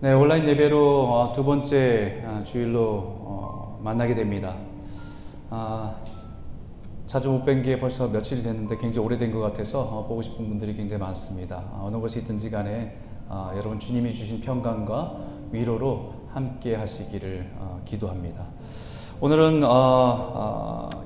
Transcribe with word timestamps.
네, 0.00 0.12
온라인 0.12 0.46
예배로 0.46 1.08
어, 1.12 1.32
두 1.32 1.44
번째 1.44 2.22
아, 2.24 2.42
주일로 2.44 2.80
어, 2.80 3.80
만나게 3.82 4.14
됩니다. 4.14 4.54
아, 5.50 5.96
자주 7.06 7.30
못 7.30 7.44
뵌 7.44 7.62
게 7.62 7.80
벌써 7.80 8.06
며칠이 8.06 8.42
됐는데 8.42 8.76
굉장히 8.76 9.04
오래된 9.04 9.32
것 9.32 9.40
같아서 9.40 9.80
어, 9.80 10.06
보고 10.06 10.22
싶은 10.22 10.48
분들이 10.48 10.74
굉장히 10.74 11.00
많습니다. 11.00 11.64
아, 11.72 11.80
어느 11.82 11.96
곳에 11.96 12.20
있든지 12.20 12.48
간에 12.50 12.96
아, 13.28 13.52
여러분 13.56 13.78
주님이 13.80 14.12
주신 14.12 14.40
평강과 14.40 15.16
위로로 15.50 16.12
함께 16.32 16.76
하시기를 16.76 17.50
어, 17.58 17.80
기도합니다. 17.84 18.44
오늘은 19.20 19.62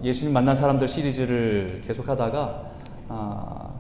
예수님 0.04 0.34
만난 0.34 0.54
사람들 0.54 0.86
시리즈를 0.86 1.80
계속하다가 1.82 2.62
아, 3.08 3.70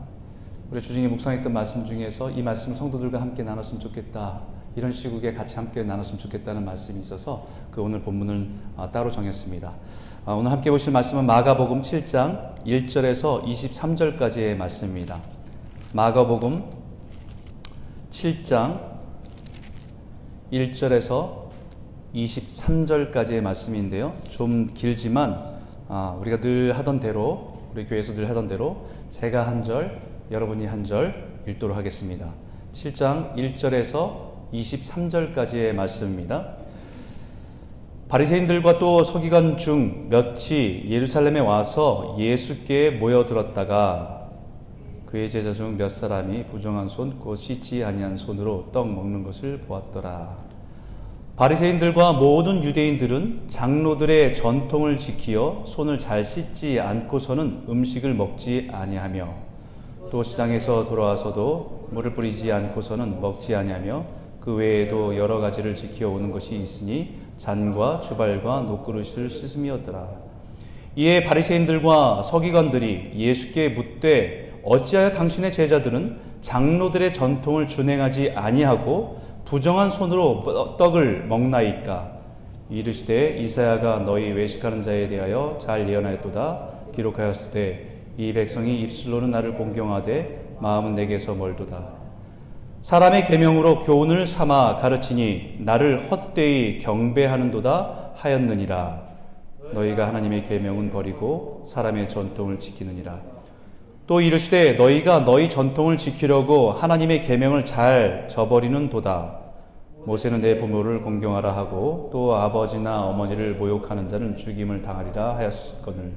우리 0.70 0.80
주중에 0.80 1.06
묵상했던 1.08 1.52
말씀 1.52 1.84
중에서 1.84 2.30
이 2.30 2.40
말씀 2.42 2.74
성도들과 2.74 3.20
함께 3.20 3.42
나눴으면 3.42 3.78
좋겠다. 3.78 4.61
이런 4.76 4.90
시국에 4.90 5.32
같이 5.32 5.56
함께 5.56 5.82
나눴으면 5.82 6.18
좋겠다는 6.18 6.64
말씀이 6.64 6.98
있어서 7.00 7.46
그 7.70 7.82
오늘 7.82 8.02
본문을 8.02 8.48
아, 8.76 8.90
따로 8.90 9.10
정했습니다. 9.10 9.74
아, 10.24 10.32
오늘 10.32 10.50
함께 10.50 10.70
보실 10.70 10.92
말씀은 10.92 11.26
마가복음 11.26 11.82
7장 11.82 12.54
1절에서 12.64 13.44
23절까지의 13.44 14.56
말씀입니다. 14.56 15.20
마가복음 15.92 16.64
7장 18.10 18.92
1절에서 20.52 21.42
23절까지의 22.14 23.40
말씀인데요. 23.40 24.14
좀 24.28 24.66
길지만 24.66 25.38
아, 25.88 26.16
우리가 26.18 26.40
늘 26.40 26.76
하던 26.78 27.00
대로 27.00 27.60
우리 27.74 27.84
교회에서 27.84 28.14
늘 28.14 28.28
하던 28.30 28.46
대로 28.46 28.86
제가 29.08 29.46
한 29.46 29.62
절, 29.62 30.00
여러분이 30.30 30.66
한 30.66 30.84
절 30.84 31.40
읽도록 31.46 31.76
하겠습니다. 31.76 32.32
7장 32.72 33.34
1절에서 33.34 34.31
23절까지의 34.52 35.72
말씀입니다. 35.72 36.56
바리새인들과 38.08 38.78
또 38.78 39.02
서기관 39.02 39.56
중 39.56 40.10
몇이 40.10 40.84
예루살렘에 40.90 41.40
와서 41.40 42.14
예수께 42.18 42.90
모여들었다가 42.90 44.28
그의 45.06 45.28
제자 45.28 45.52
중 45.52 45.76
몇 45.78 45.88
사람이 45.88 46.44
부정한 46.44 46.88
손, 46.88 47.18
곧 47.18 47.36
씻지 47.36 47.84
아니한 47.84 48.16
손으로 48.16 48.68
떡 48.72 48.90
먹는 48.92 49.22
것을 49.24 49.60
보았더라. 49.60 50.36
바리새인들과 51.36 52.12
모든 52.14 52.62
유대인들은 52.62 53.44
장로들의 53.48 54.34
전통을 54.34 54.98
지키어 54.98 55.62
손을 55.64 55.98
잘 55.98 56.22
씻지 56.22 56.78
않고서는 56.78 57.64
음식을 57.68 58.12
먹지 58.12 58.68
아니하며 58.70 59.34
또 60.10 60.22
시장에서 60.22 60.84
돌아와서도 60.84 61.88
물을 61.90 62.12
뿌리지 62.12 62.52
않고서는 62.52 63.22
먹지 63.22 63.54
아니하며 63.54 64.21
그 64.42 64.54
외에도 64.54 65.16
여러 65.16 65.38
가지를 65.38 65.76
지켜 65.76 66.08
오는 66.08 66.32
것이 66.32 66.56
있으니 66.56 67.14
잔과 67.36 68.00
주발과 68.00 68.62
녹그릇을 68.62 69.30
씻음이었더라. 69.30 70.08
이에 70.96 71.22
바리새인들과 71.22 72.22
서기관들이 72.22 73.12
예수께 73.14 73.68
묻되 73.68 74.60
어찌하여 74.64 75.12
당신의 75.12 75.52
제자들은 75.52 76.18
장로들의 76.42 77.12
전통을 77.12 77.68
준행하지 77.68 78.32
아니하고 78.32 79.20
부정한 79.44 79.90
손으로 79.90 80.76
떡을 80.76 81.26
먹나이까? 81.28 82.12
이르시되 82.68 83.38
이사야가 83.38 84.00
너희 84.00 84.32
외식하는 84.32 84.82
자에 84.82 85.06
대하여 85.06 85.56
잘 85.60 85.88
예언하였도다. 85.88 86.68
기록하였으되 86.92 88.02
이 88.18 88.32
백성이 88.32 88.80
입술로는 88.80 89.30
나를 89.30 89.54
공경하되 89.54 90.56
마음은 90.58 90.96
내게서 90.96 91.34
멀도다 91.34 92.01
사람의 92.82 93.26
계명으로 93.26 93.78
교훈을 93.78 94.26
삼아 94.26 94.74
가르치니 94.74 95.58
나를 95.60 96.10
헛되이 96.10 96.78
경배하는도다 96.80 98.10
하였느니라. 98.16 99.02
너희가 99.72 100.08
하나님의 100.08 100.42
계명은 100.42 100.90
버리고 100.90 101.62
사람의 101.64 102.08
전통을 102.08 102.58
지키느니라. 102.58 103.20
또 104.08 104.20
이르시되 104.20 104.72
너희가 104.72 105.24
너희 105.24 105.48
전통을 105.48 105.96
지키려고 105.96 106.72
하나님의 106.72 107.20
계명을 107.20 107.64
잘 107.64 108.26
저버리는 108.28 108.90
도다. 108.90 109.38
모세는 110.04 110.40
내 110.40 110.56
부모를 110.56 111.02
공경하라 111.02 111.56
하고 111.56 112.10
또 112.12 112.34
아버지나 112.34 113.02
어머니를 113.02 113.54
모욕하는 113.54 114.08
자는 114.08 114.34
죽임을 114.34 114.82
당하리라 114.82 115.36
하였거늘 115.36 116.14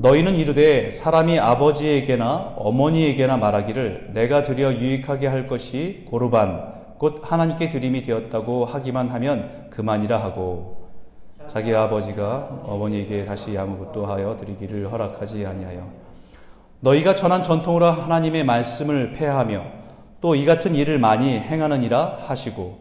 너희는 0.00 0.36
이르되 0.36 0.90
사람이 0.92 1.40
아버지에게나 1.40 2.54
어머니에게나 2.56 3.36
말하기를 3.36 4.10
내가 4.14 4.44
드려 4.44 4.72
유익하게 4.72 5.26
할 5.26 5.48
것이 5.48 6.04
고르반 6.08 6.72
곧 6.98 7.20
하나님께 7.24 7.68
드림이 7.68 8.02
되었다고 8.02 8.64
하기만 8.64 9.08
하면 9.08 9.68
그만이라 9.70 10.18
하고 10.22 10.86
자기 11.48 11.74
아버지가 11.74 12.62
어머니에게 12.64 13.24
다시 13.24 13.56
아무것도 13.58 14.06
하여 14.06 14.36
드리기를 14.36 14.90
허락하지 14.92 15.44
아니하여 15.46 15.88
너희가 16.80 17.14
전한 17.16 17.42
전통으로 17.42 17.86
하나님의 17.86 18.44
말씀을 18.44 19.12
폐하며 19.14 19.64
또 20.20 20.34
이 20.34 20.44
같은 20.46 20.74
일을 20.74 20.98
많이 20.98 21.38
행하느니라 21.38 22.18
하시고 22.26 22.78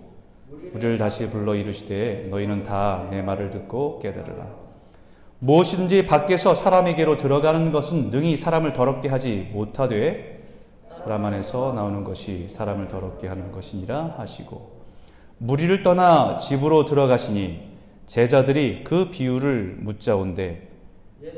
우리를 0.73 0.97
다시 0.97 1.29
불러 1.29 1.55
이르시되 1.55 2.27
너희는 2.29 2.63
다 2.63 3.07
내 3.11 3.21
말을 3.23 3.49
듣고 3.49 3.99
깨달으라 3.99 4.66
무엇이든지 5.39 6.07
밖에서 6.07 6.55
사람에게로 6.55 7.17
들어가는 7.17 7.71
것은 7.71 8.09
능히 8.09 8.35
사람을 8.35 8.73
더럽게 8.73 9.07
하지 9.07 9.49
못하되 9.53 10.37
사람 10.87 11.25
안에서 11.25 11.73
나오는 11.73 12.03
것이 12.03 12.47
사람을 12.47 12.87
더럽게 12.87 13.27
하는 13.27 13.51
것이니라 13.51 14.15
하시고 14.17 14.77
무리를 15.37 15.83
떠나 15.83 16.37
집으로 16.37 16.85
들어가시니 16.85 17.67
제자들이 18.07 18.83
그 18.83 19.11
비유를 19.11 19.77
묻자온데 19.81 20.67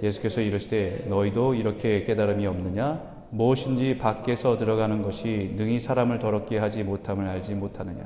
예수께서 0.01 0.39
이르시되 0.41 1.05
너희도 1.07 1.55
이렇게 1.55 2.03
깨달음이 2.03 2.45
없느냐? 2.45 3.01
무엇인지 3.31 3.97
밖에서 3.97 4.55
들어가는 4.55 5.01
것이 5.01 5.53
능히 5.55 5.79
사람을 5.79 6.19
더럽게 6.19 6.57
하지 6.57 6.83
못함을 6.83 7.27
알지 7.27 7.55
못하느냐? 7.55 8.05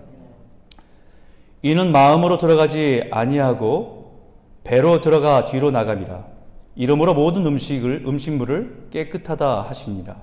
이는 1.62 1.92
마음으로 1.92 2.38
들어가지 2.38 3.08
아니하고 3.12 4.03
배로 4.64 5.02
들어가 5.02 5.46
뒤로 5.46 5.72
나갑니다. 5.72 6.26
이름으로 6.76 7.14
모든 7.14 7.46
음식을 7.46 8.06
음식물을 8.08 8.88
깨끗하다 8.90 9.62
하시니라 9.62 10.16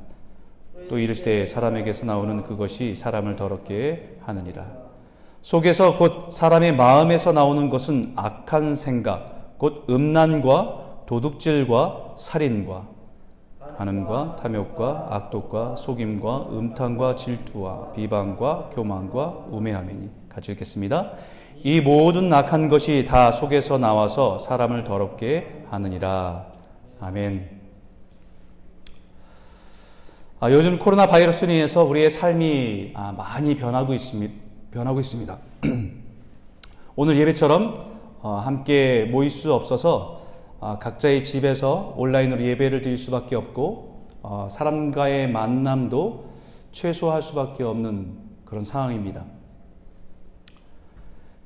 또 0.89 0.99
이르시되 0.99 1.47
사람에게서 1.47 2.07
나오는 2.07 2.43
그것이 2.43 2.95
사람을 2.95 3.37
더럽게 3.37 4.17
하느니라. 4.23 4.67
속에서 5.41 5.97
곧 5.97 6.33
사람의 6.33 6.75
마음에서 6.75 7.33
나오는 7.33 7.69
것은 7.69 8.13
악한 8.17 8.75
생각 8.75 9.57
곧 9.59 9.85
음란과 9.89 11.05
도둑질과 11.07 12.09
살인과 12.17 12.89
간음과 13.77 14.37
탐욕과 14.37 15.09
악독과 15.11 15.77
속임과 15.77 16.49
음탕과 16.51 17.15
질투와 17.17 17.93
비방과 17.93 18.71
교만과 18.73 19.47
우매함이니 19.51 20.11
같이 20.29 20.53
읽겠습니다. 20.53 21.13
이 21.63 21.83
모든 21.83 22.33
악한 22.33 22.69
것이 22.71 23.05
다 23.07 23.31
속에서 23.31 23.77
나와서 23.77 24.39
사람을 24.39 24.85
더럽게 24.85 25.65
하느니라. 25.69 26.47
아멘. 27.01 27.61
아, 30.41 30.51
요즘 30.51 30.79
코로나 30.79 31.07
바이러스로 31.07 31.53
인해서 31.53 31.85
우리의 31.85 32.09
삶이 32.09 32.93
아, 32.95 33.13
많이 33.13 33.57
변하고 33.57 33.93
있습니다. 33.93 34.33
변하고 34.71 35.01
있습니다. 35.01 35.39
오늘 36.97 37.19
예배처럼 37.19 37.91
어, 38.23 38.37
함께 38.37 39.07
모일 39.11 39.29
수 39.29 39.53
없어서 39.53 40.23
아, 40.61 40.79
각자의 40.79 41.23
집에서 41.25 41.93
온라인으로 41.99 42.43
예배를 42.43 42.81
드릴 42.81 42.97
수밖에 42.97 43.37
없고 43.37 44.09
어, 44.23 44.49
사람과의 44.51 45.31
만남도 45.31 46.31
최소화할 46.73 47.21
수밖에 47.21 47.65
없는 47.65 48.17
그런 48.47 48.65
상황입니다. 48.65 49.27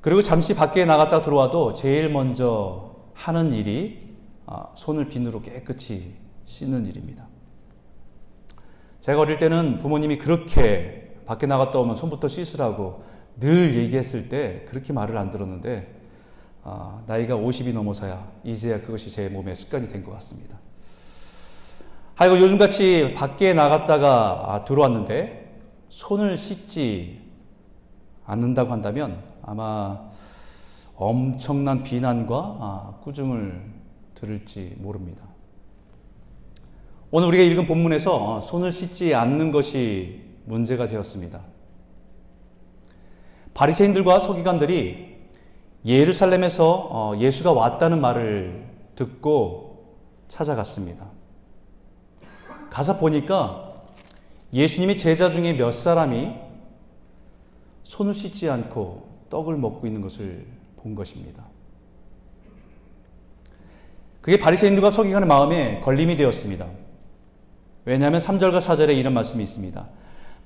그리고 0.05 0.21
잠시 0.21 0.53
밖에 0.53 0.85
나갔다 0.85 1.23
들어와도 1.23 1.73
제일 1.73 2.09
먼저 2.09 2.91
하는 3.15 3.51
일이 3.51 4.07
아, 4.45 4.67
손을 4.75 5.09
비누로 5.09 5.41
깨끗이 5.41 6.13
씻는 6.45 6.85
일입니다. 6.85 7.27
제가 8.99 9.21
어릴 9.21 9.39
때는 9.39 9.79
부모님이 9.79 10.19
그렇게 10.19 11.15
밖에 11.25 11.47
나갔다 11.47 11.79
오면 11.79 11.95
손부터 11.95 12.27
씻으라고 12.27 13.03
늘 13.39 13.73
얘기했을 13.73 14.29
때 14.29 14.63
그렇게 14.67 14.93
말을 14.93 15.17
안 15.17 15.31
들었는데 15.31 15.99
아, 16.63 17.01
나이가 17.07 17.35
50이 17.35 17.73
넘어서야 17.73 18.31
이제야 18.43 18.83
그것이 18.83 19.09
제 19.09 19.27
몸에 19.27 19.55
습관이 19.55 19.87
된 19.87 20.03
것 20.03 20.11
같습니다. 20.11 20.59
하여간 22.13 22.39
요즘같이 22.41 23.15
밖에 23.17 23.55
나갔다가 23.55 24.53
아, 24.53 24.65
들어왔는데 24.65 25.61
손을 25.89 26.37
씻지 26.37 27.25
않는다고 28.27 28.71
한다면 28.71 29.33
아마 29.47 30.01
엄청난 30.95 31.83
비난과 31.83 32.35
아, 32.35 32.93
꾸중을 33.03 33.61
들을지 34.15 34.75
모릅니다. 34.77 35.23
오늘 37.11 37.27
우리가 37.27 37.43
읽은 37.43 37.67
본문에서 37.67 38.41
손을 38.41 38.73
씻지 38.73 39.13
않는 39.13 39.51
것이 39.51 40.23
문제가 40.45 40.87
되었습니다. 40.87 41.41
바리새인들과 43.53 44.19
서기관들이 44.19 45.15
예루살렘에서 45.85 46.89
어, 46.91 47.17
예수가 47.17 47.53
왔다는 47.53 48.01
말을 48.01 48.65
듣고 48.95 49.95
찾아갔습니다. 50.27 51.07
가서 52.71 52.97
보니까 52.97 53.73
예수님의 54.51 54.97
제자 54.97 55.29
중에 55.29 55.53
몇 55.53 55.71
사람이 55.71 56.33
손을 57.83 58.13
씻지 58.13 58.49
않고 58.49 59.14
떡을 59.29 59.57
먹고 59.57 59.87
있는 59.87 60.01
것을 60.01 60.45
본 60.77 60.95
것입니다. 60.95 61.43
그게 64.21 64.37
바리새인들과 64.37 64.91
서기관의 64.91 65.27
마음에 65.27 65.79
걸림이 65.81 66.17
되었습니다. 66.17 66.67
왜냐하면 67.85 68.19
3절과 68.19 68.59
4절에 68.59 68.97
이런 68.97 69.13
말씀이 69.13 69.43
있습니다. 69.43 69.87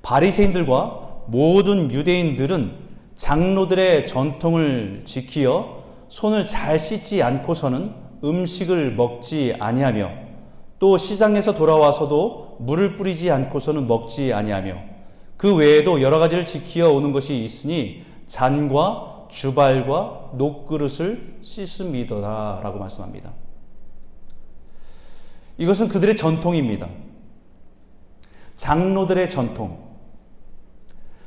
바리새인들과 0.02 1.24
모든 1.28 1.92
유대인들은 1.92 2.90
장로들의 3.16 4.06
전통을 4.06 5.02
지키어 5.06 5.84
손을 6.08 6.46
잘 6.46 6.80
씻지 6.80 7.22
않고서는 7.24 7.94
음식을 8.24 8.96
먹지 8.96 9.56
아니하며 9.60 10.10
또 10.80 10.98
시장에서 10.98 11.54
돌아와서도 11.54 12.58
물을 12.60 12.96
뿌리지 12.96 13.31
않고서는 13.31 13.88
먹지 13.88 14.34
아니하며 14.34 14.76
그 15.38 15.56
외에도 15.56 16.02
여러 16.02 16.20
가지를 16.20 16.46
지키어 16.46 16.92
오는 16.92 17.12
것이 17.12 17.42
있으니 17.44 18.04
잔과 18.30 19.26
주발과 19.30 20.31
녹그릇을 20.36 21.40
씻음이더라 21.42 22.62
라고 22.64 22.80
말씀합니다. 22.80 23.34
이것은 25.58 25.90
그들의 25.90 26.16
전통입니다. 26.16 26.88
장로들의 28.56 29.30
전통. 29.30 29.90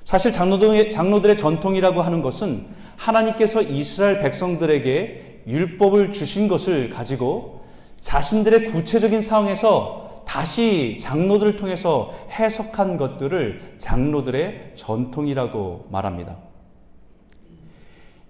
사실 0.04 0.32
장로들의 0.32 1.36
전통이라고 1.36 2.02
하는 2.02 2.22
것은 2.22 2.66
하나님께서 2.96 3.62
이스라엘 3.62 4.20
백성들에게 4.20 5.42
율법을 5.46 6.12
주신 6.12 6.48
것을 6.48 6.88
가지고 6.88 7.62
자신들의 8.00 8.66
구체적인 8.66 9.20
상황에서 9.20 10.22
다시 10.26 10.98
장로들을 11.00 11.56
통해서 11.56 12.12
해석한 12.30 12.96
것들을 12.96 13.76
장로들의 13.78 14.72
전통이라고 14.74 15.88
말합니다. 15.90 16.51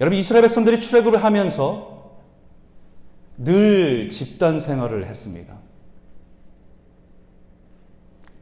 여러분 0.02 0.18
이스라엘 0.18 0.42
백성들이 0.42 0.80
출애굽을 0.80 1.22
하면서 1.22 2.10
늘 3.36 4.08
집단 4.08 4.58
생활을 4.58 5.06
했습니다. 5.06 5.56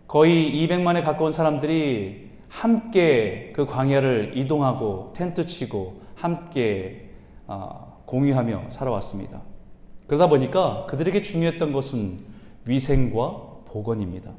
거의 0.09 0.55
200만에 0.55 1.05
가까운 1.05 1.35
사람들이 1.35 2.31
함께 2.49 3.53
그 3.55 3.67
광야를 3.67 4.39
이동하고 4.39 5.13
텐트 5.15 5.45
치고 5.45 6.01
함께 6.15 7.11
어, 7.47 8.05
공유하며 8.07 8.71
살아왔습니다. 8.71 9.43
그러다 10.07 10.29
보니까 10.31 10.87
그들에게 10.87 11.21
중요했던 11.21 11.73
것은 11.73 12.21
위생과 12.65 13.65
보건입니다. 13.67 14.33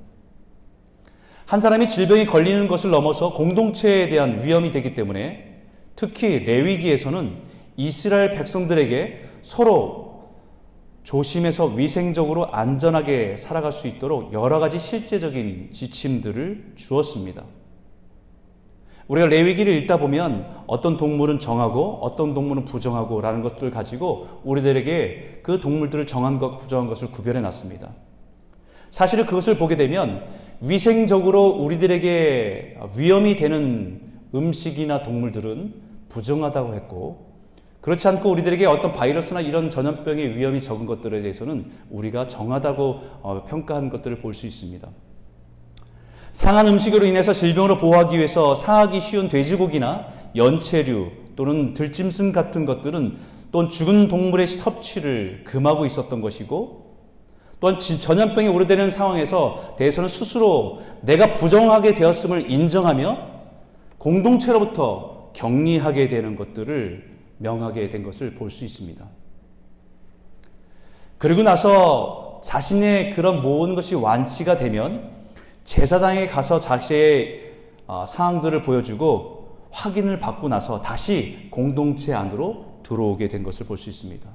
한 1.45 1.59
사람이 1.59 1.87
질병에 1.87 2.25
걸리는 2.25 2.67
것을 2.67 2.89
넘어서 2.89 3.33
공동체에 3.33 4.09
대한 4.09 4.43
위험이 4.43 4.71
되기 4.71 4.95
때문에 4.95 5.50
특히 5.95 6.39
레위기에서는 6.39 7.33
이스라엘 7.77 8.31
백성들에게 8.33 9.25
서로 9.41 10.11
조심해서 11.03 11.65
위생적으로 11.65 12.51
안전하게 12.51 13.35
살아갈 13.37 13.71
수 13.71 13.87
있도록 13.87 14.33
여러 14.33 14.59
가지 14.59 14.77
실제적인 14.77 15.69
지침들을 15.71 16.73
주었습니다. 16.75 17.43
우리가 19.07 19.27
레위기를 19.27 19.73
읽다 19.73 19.97
보면 19.97 20.63
어떤 20.67 20.95
동물은 20.95 21.39
정하고 21.39 21.97
어떤 22.01 22.33
동물은 22.33 22.65
부정하고라는 22.65 23.41
것들을 23.41 23.71
가지고 23.71 24.27
우리들에게 24.43 25.41
그 25.43 25.59
동물들을 25.59 26.07
정한 26.07 26.39
것, 26.39 26.57
부정한 26.57 26.87
것을 26.87 27.11
구별해 27.11 27.41
놨습니다. 27.41 27.91
사실은 28.89 29.25
그것을 29.25 29.57
보게 29.57 29.75
되면 29.75 30.23
위생적으로 30.61 31.49
우리들에게 31.49 32.77
위험이 32.97 33.35
되는 33.35 34.10
음식이나 34.33 35.03
동물들은 35.03 35.73
부정하다고 36.09 36.73
했고 36.73 37.31
그렇지 37.81 38.07
않고 38.07 38.29
우리들에게 38.29 38.65
어떤 38.67 38.93
바이러스나 38.93 39.41
이런 39.41 39.69
전염병의 39.69 40.37
위험이 40.37 40.61
적은 40.61 40.85
것들에 40.85 41.21
대해서는 41.21 41.71
우리가 41.89 42.27
정하다고 42.27 42.99
어, 43.21 43.45
평가한 43.47 43.89
것들을 43.89 44.21
볼 44.21 44.33
수 44.33 44.45
있습니다. 44.45 44.87
상한 46.31 46.67
음식으로 46.67 47.05
인해서 47.05 47.33
질병으로 47.33 47.77
보호하기 47.77 48.15
위해서 48.17 48.55
상하기 48.55 49.01
쉬운 49.01 49.27
돼지고기나 49.27 50.07
연체류 50.35 51.11
또는 51.35 51.73
들짐승 51.73 52.31
같은 52.31 52.65
것들은 52.65 53.17
또는 53.51 53.67
죽은 53.67 54.07
동물의 54.07 54.47
섭취를 54.47 55.43
금하고 55.43 55.85
있었던 55.85 56.21
것이고 56.21 56.81
또한 57.59 57.79
전염병에 57.79 58.47
우려되는 58.47 58.91
상황에서 58.91 59.75
대해서는 59.77 60.07
스스로 60.07 60.81
내가 61.01 61.33
부정하게 61.33 61.93
되었음을 61.95 62.49
인정하며 62.49 63.40
공동체로부터 64.01 65.29
격리하게 65.33 66.07
되는 66.07 66.35
것들을 66.35 67.07
명하게 67.37 67.89
된 67.89 68.01
것을 68.01 68.33
볼 68.33 68.49
수 68.49 68.65
있습니다. 68.65 69.05
그리고 71.19 71.43
나서 71.43 72.41
자신의 72.43 73.13
그런 73.13 73.43
모든 73.43 73.75
것이 73.75 73.93
완치가 73.93 74.57
되면 74.57 75.11
제사장에 75.63 76.25
가서 76.25 76.59
자신의 76.59 77.51
어, 77.85 78.05
상황들을 78.07 78.63
보여주고 78.63 79.59
확인을 79.69 80.17
받고 80.19 80.47
나서 80.47 80.81
다시 80.81 81.47
공동체 81.51 82.11
안으로 82.13 82.79
들어오게 82.81 83.27
된 83.27 83.43
것을 83.43 83.67
볼 83.67 83.77
수 83.77 83.89
있습니다. 83.89 84.27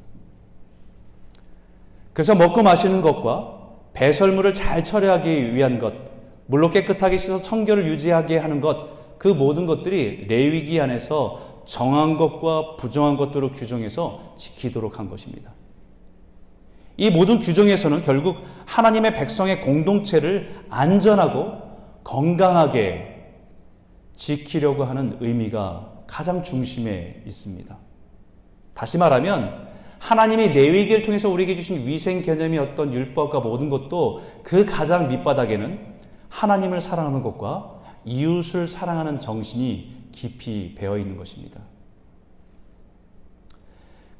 그래서 2.12 2.36
먹고 2.36 2.62
마시는 2.62 3.02
것과 3.02 3.58
배설물을 3.94 4.54
잘 4.54 4.84
처리하기 4.84 5.56
위한 5.56 5.80
것, 5.80 5.92
물로 6.46 6.70
깨끗하게 6.70 7.16
씻어 7.16 7.42
청결을 7.42 7.86
유지하게 7.86 8.38
하는 8.38 8.60
것, 8.60 8.95
그 9.18 9.28
모든 9.28 9.66
것들이 9.66 10.26
레위기 10.26 10.80
안에서 10.80 11.62
정한 11.64 12.16
것과 12.16 12.76
부정한 12.76 13.16
것들을 13.16 13.50
규정해서 13.52 14.34
지키도록 14.36 14.98
한 14.98 15.10
것입니다. 15.10 15.52
이 16.96 17.10
모든 17.10 17.38
규정에서는 17.38 18.02
결국 18.02 18.38
하나님의 18.64 19.14
백성의 19.14 19.60
공동체를 19.60 20.64
안전하고 20.70 21.66
건강하게 22.04 23.16
지키려고 24.14 24.84
하는 24.84 25.18
의미가 25.20 25.92
가장 26.06 26.42
중심에 26.42 27.22
있습니다. 27.26 27.76
다시 28.72 28.96
말하면 28.96 29.66
하나님이 29.98 30.48
레위기를 30.48 31.02
통해서 31.02 31.28
우리에게 31.28 31.54
주신 31.54 31.86
위생 31.86 32.22
개념이 32.22 32.58
어떤 32.58 32.92
율법과 32.94 33.40
모든 33.40 33.68
것도 33.68 34.22
그 34.42 34.64
가장 34.64 35.08
밑바닥에는 35.08 35.96
하나님을 36.28 36.80
사랑하는 36.80 37.22
것과 37.22 37.75
이웃을 38.06 38.66
사랑하는 38.66 39.20
정신이 39.20 39.94
깊이 40.12 40.74
배어 40.74 40.96
있는 40.96 41.16
것입니다. 41.16 41.60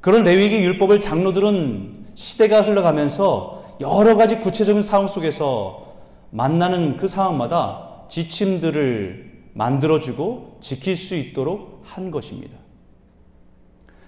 그런 0.01 0.25
레위기 0.25 0.57
율법을 0.57 1.01
장로들은 1.01 2.07
시대가 2.15 2.63
흘러가면서 2.63 3.77
여러 3.81 4.17
가지 4.17 4.39
구체적인 4.39 4.83
상황 4.83 5.09
속에서 5.09 5.95
만나는 6.31 6.97
그 6.97 7.09
상황마다 7.09 8.05
지침들을 8.09 9.33
만들어주고 9.55 10.59
지킬 10.61 10.97
수 10.97 11.15
있도록 11.15 11.83
한 11.85 12.11
것입니다. 12.11 12.57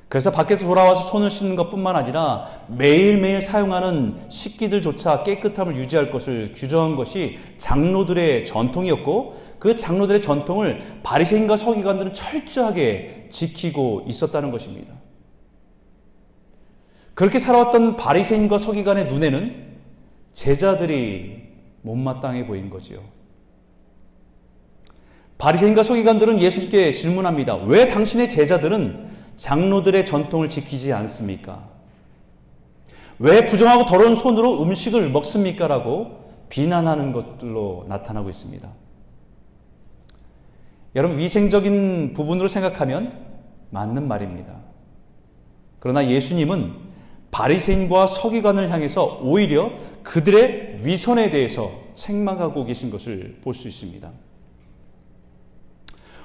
그래서 0.09 0.31
밖에서 0.31 0.67
돌아와서 0.67 1.03
손을 1.03 1.29
씻는 1.29 1.55
것 1.55 1.69
뿐만 1.69 1.95
아니라 1.95 2.49
매일매일 2.67 3.43
사용하는 3.43 4.17
식기들조차 4.31 5.23
깨끗함을 5.23 5.77
유지할 5.77 6.11
것을 6.11 6.53
규정한 6.55 6.97
것이 6.97 7.39
장로들의 7.59 8.45
전통이었고 8.47 9.48
그 9.59 9.77
장로들의 9.77 10.23
전통을 10.23 11.01
바리새인과 11.03 11.57
서기관들은 11.57 12.15
철저하게 12.15 13.29
지키고 13.31 14.05
있었다는 14.07 14.51
것입니다. 14.51 14.95
그렇게 17.15 17.39
살아왔던 17.39 17.97
바리새인과 17.97 18.59
서기관의 18.59 19.07
눈에는 19.07 19.67
제자들이 20.33 21.49
못마땅해 21.83 22.47
보인 22.47 22.71
거지요. 22.71 23.01
바리새인과 25.39 25.83
서기관들은 25.83 26.41
예수님께 26.41 26.91
질문합니다. 26.93 27.57
왜 27.57 27.89
당신의 27.89 28.29
제자들은 28.29 29.09
장로들의 29.37 30.05
전통을 30.05 30.49
지키지 30.49 30.93
않습니까? 30.93 31.69
왜 33.21 33.47
부정하고 33.47 33.87
더러운 33.87 34.15
손으로 34.15 34.63
음식을 34.63 35.11
먹습니까? 35.11 35.67
라고 35.67 36.19
비난하는 36.49 37.13
것들로 37.13 37.85
나타나고 37.89 38.29
있습니다. 38.29 38.69
여러분, 40.95 41.19
위생적인 41.19 42.15
부분으로 42.15 42.49
생각하면 42.49 43.13
맞는 43.71 44.09
말입니다. 44.09 44.57
그러나 45.79 46.09
예수님은 46.09 46.89
바리새인과 47.31 48.07
서기관을 48.07 48.71
향해서 48.71 49.21
오히려 49.23 49.71
그들의 50.03 50.81
위선에 50.85 51.31
대해서 51.31 51.71
책망하고 51.95 52.65
계신 52.65 52.91
것을 52.91 53.39
볼 53.43 53.55
수 53.55 53.69
있습니다. 53.69 54.11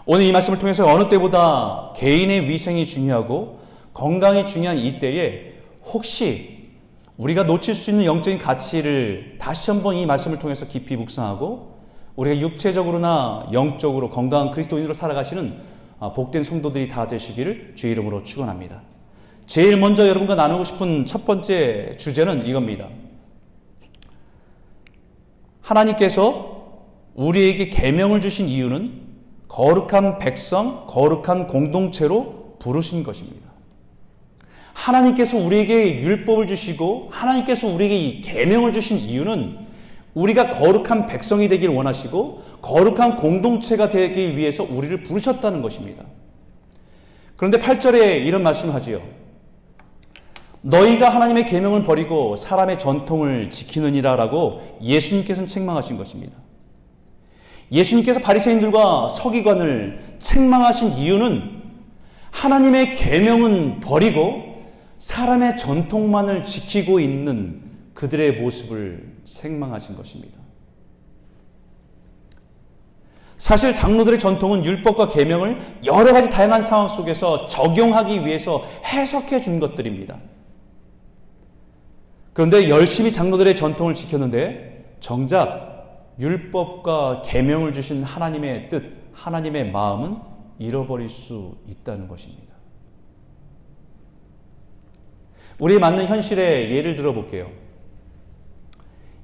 오늘 0.06 0.26
이 0.26 0.32
말씀을 0.32 0.60
통해서 0.60 0.86
어느 0.88 1.08
때보다 1.08 1.94
개인의 1.96 2.50
위생이 2.50 2.86
중요하고 2.86 3.60
건강이 3.94 4.46
중요한 4.46 4.78
이때에 4.78 5.54
혹시 5.86 6.70
우리가 7.18 7.44
놓칠 7.44 7.76
수 7.76 7.92
있는 7.92 8.06
영적인 8.06 8.40
가치를 8.40 9.36
다시 9.40 9.72
한번 9.72 9.96
이 9.96 10.06
말씀을 10.06 10.40
통해서 10.40 10.66
깊이 10.68 10.96
묵상하고 10.98 11.73
우리가 12.16 12.40
육체적으로나 12.42 13.48
영적으로 13.54 14.10
건강한 14.10 14.52
그리스도인으로 14.52 14.94
살아가시는 14.94 15.74
아, 16.00 16.12
복된 16.12 16.44
성도들이 16.44 16.90
다 16.90 17.08
되시기를 17.08 17.74
주의 17.76 17.94
이름으로 17.94 18.24
축원합니다. 18.24 18.82
제일 19.46 19.78
먼저 19.78 20.08
여러분과 20.08 20.36
나누고 20.36 20.64
싶은 20.64 21.06
첫 21.06 21.26
번째 21.26 21.96
주제는 21.98 22.46
이겁니다. 22.46 22.88
하나님께서 25.62 26.82
우리에게 27.16 27.70
계명을 27.70 28.22
주신 28.22 28.48
이유는 28.48 29.02
거룩한 29.48 30.20
백성, 30.20 30.86
거룩한 30.88 31.48
공동체로 31.48 32.58
부르신 32.60 33.04
것입니다. 33.04 33.52
하나님께서 34.74 35.38
우리에게 35.38 36.02
율법을 36.02 36.48
주시고 36.48 37.10
하나님께서 37.12 37.68
우리에게 37.68 37.96
이 37.96 38.22
계명을 38.22 38.72
주신 38.72 38.98
이유는 38.98 39.63
우리가 40.14 40.50
거룩한 40.50 41.08
백성이 41.08 41.48
되길 41.48 41.70
원하시고 41.70 42.44
거룩한 42.62 43.18
공동체가 43.18 43.90
되기 43.90 44.38
위해서 44.38 44.64
우리를 44.64 45.04
부르셨다는 45.04 45.62
것입니다. 45.62 46.04
그런데 47.36 47.58
8절에 47.58 48.26
이런 48.26 48.44
말씀을 48.44 48.74
하지요. 48.74 49.02
너희가 50.62 51.10
하나님의 51.10 51.46
계명을 51.46 51.84
버리고 51.84 52.36
사람의 52.36 52.80
전통을 52.80 53.50
지키느니라라고 53.50 54.80
예수님께서는 54.82 55.48
책망하신 55.48 55.98
것입니다. 55.98 56.38
예수님께서 57.72 58.22
바리새인들과 58.22 59.10
서기관을 59.10 60.18
책망하신 60.20 60.94
이유는 60.94 61.64
하나님의 62.32 62.94
계명은 62.94 63.80
버리고 63.82 64.64
사람의 65.00 65.58
전통만을 65.58 66.44
지키고 66.44 67.00
있는 67.00 67.73
그들의 68.04 68.34
모습을 68.42 69.16
책망하신 69.24 69.96
것입니다. 69.96 70.38
사실 73.38 73.74
장로들의 73.74 74.20
전통은 74.20 74.66
율법과 74.66 75.08
계명을 75.08 75.60
여러 75.86 76.12
가지 76.12 76.30
다양한 76.30 76.64
상황 76.64 76.90
속에서 76.90 77.46
적용하기 77.46 78.26
위해서 78.26 78.66
해석해 78.86 79.40
준 79.40 79.60
것들입니다. 79.62 80.20
그런데 82.34 82.68
열심히 82.68 83.10
장로들의 83.10 83.56
전통을 83.56 83.94
지켰는데 83.94 84.98
정작 85.00 86.12
율법과 86.20 87.22
계명을 87.24 87.72
주신 87.72 88.04
하나님의 88.04 88.68
뜻, 88.68 88.84
하나님의 89.14 89.72
마음은 89.72 90.18
잃어버릴 90.60 91.08
수 91.08 91.56
있다는 91.70 92.10
것입니다. 92.10 92.54
우리에 95.60 95.80
맞는 95.80 96.08
현실의 96.08 96.76
예를 96.76 96.98
들어 96.98 97.14
볼게요. 97.14 97.63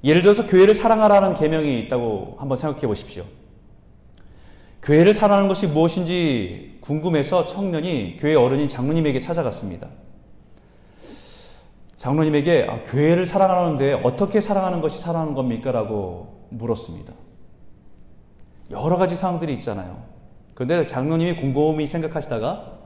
예를 0.03 0.21
들어서 0.21 0.45
교회를 0.45 0.73
사랑하라는 0.73 1.33
계명이 1.33 1.79
있다고 1.81 2.35
한번 2.39 2.57
생각해 2.57 2.87
보십시오. 2.87 3.25
교회를 4.81 5.13
사랑하는 5.13 5.49
것이 5.49 5.67
무엇인지 5.67 6.79
궁금해서 6.81 7.45
청년이 7.45 8.17
교회 8.17 8.35
어른인 8.35 8.69
장로님에게 8.69 9.19
찾아갔습니다. 9.19 9.89
장로님에게 11.97 12.67
아, 12.69 12.83
교회를 12.83 13.25
사랑하는데 13.25 14.01
어떻게 14.03 14.39
사랑하는 14.39 14.79
것이 14.79 15.01
사랑하는 15.01 15.33
겁니까? 15.33 15.71
라고 15.71 16.45
물었습니다. 16.49 17.13
여러 18.71 18.95
가지 18.95 19.17
상황들이 19.17 19.51
있잖아요. 19.53 20.01
그런데 20.53 20.85
장로님이 20.85 21.35
곰곰이 21.35 21.85
생각하시다가 21.87 22.79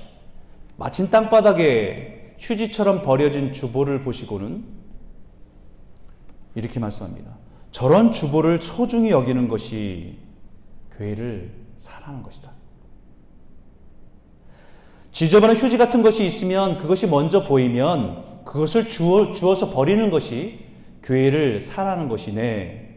마침 0.77 1.09
땅바닥에 1.11 2.35
휴지처럼 2.39 3.03
버려진 3.03 3.53
주보를 3.53 4.03
보시고는 4.03 4.82
이렇게 6.55 6.79
말씀합니다. 6.79 7.37
저런 7.71 8.11
주보를 8.11 8.61
소중히 8.61 9.09
여기는 9.09 9.47
것이 9.47 10.19
교회를 10.91 11.51
사랑하는 11.77 12.23
것이다. 12.23 12.51
지저분한 15.11 15.55
휴지 15.55 15.77
같은 15.77 16.01
것이 16.01 16.25
있으면 16.25 16.77
그것이 16.77 17.07
먼저 17.07 17.43
보이면 17.43 18.43
그것을 18.45 18.87
주어, 18.87 19.31
주어서 19.33 19.69
버리는 19.71 20.09
것이 20.09 20.59
교회를 21.03 21.59
사랑하는 21.59 22.09
것이네. 22.09 22.95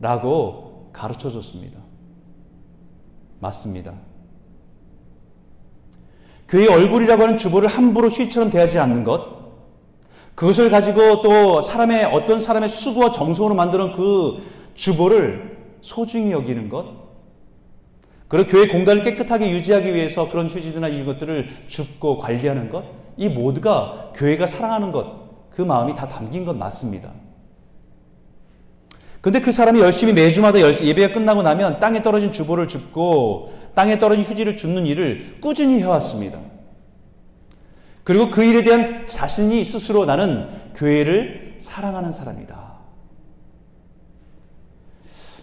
라고 0.00 0.90
가르쳐 0.92 1.28
줬습니다. 1.28 1.78
맞습니다. 3.40 3.94
교회의 6.48 6.68
얼굴이라고 6.68 7.22
하는 7.22 7.36
주보를 7.36 7.68
함부로 7.68 8.08
휴지처럼 8.08 8.50
대하지 8.50 8.78
않는 8.78 9.04
것, 9.04 9.39
그것을 10.40 10.70
가지고 10.70 11.20
또 11.20 11.60
사람의 11.60 12.06
어떤 12.06 12.40
사람의 12.40 12.70
수고와 12.70 13.10
정성으로 13.10 13.54
만드는 13.54 13.92
그 13.92 14.38
주보를 14.72 15.58
소중히 15.82 16.32
여기는 16.32 16.70
것, 16.70 16.86
그리고 18.26 18.46
교회 18.46 18.66
공간을 18.66 19.02
깨끗하게 19.02 19.50
유지하기 19.50 19.94
위해서 19.94 20.30
그런 20.30 20.46
휴지들이나 20.46 20.88
이런 20.88 21.04
것들을 21.04 21.46
줍고 21.66 22.16
관리하는 22.16 22.70
것, 22.70 22.84
이 23.18 23.28
모두가 23.28 24.12
교회가 24.14 24.46
사랑하는 24.46 24.92
것, 24.92 25.50
그 25.50 25.60
마음이 25.60 25.94
다 25.94 26.08
담긴 26.08 26.46
건 26.46 26.58
맞습니다. 26.58 27.12
근데 29.20 29.42
그 29.42 29.52
사람이 29.52 29.78
열심히 29.78 30.14
매주마다 30.14 30.58
예배가 30.58 31.12
끝나고 31.12 31.42
나면 31.42 31.80
땅에 31.80 32.00
떨어진 32.00 32.32
주보를 32.32 32.66
줍고 32.66 33.52
땅에 33.74 33.98
떨어진 33.98 34.24
휴지를 34.24 34.56
줍는 34.56 34.86
일을 34.86 35.36
꾸준히 35.42 35.80
해왔습니다. 35.80 36.38
그리고 38.04 38.30
그 38.30 38.42
일에 38.42 38.62
대한 38.62 39.06
자신이 39.06 39.64
스스로 39.64 40.04
나는 40.04 40.48
교회를 40.74 41.56
사랑하는 41.58 42.12
사람이다. 42.12 42.70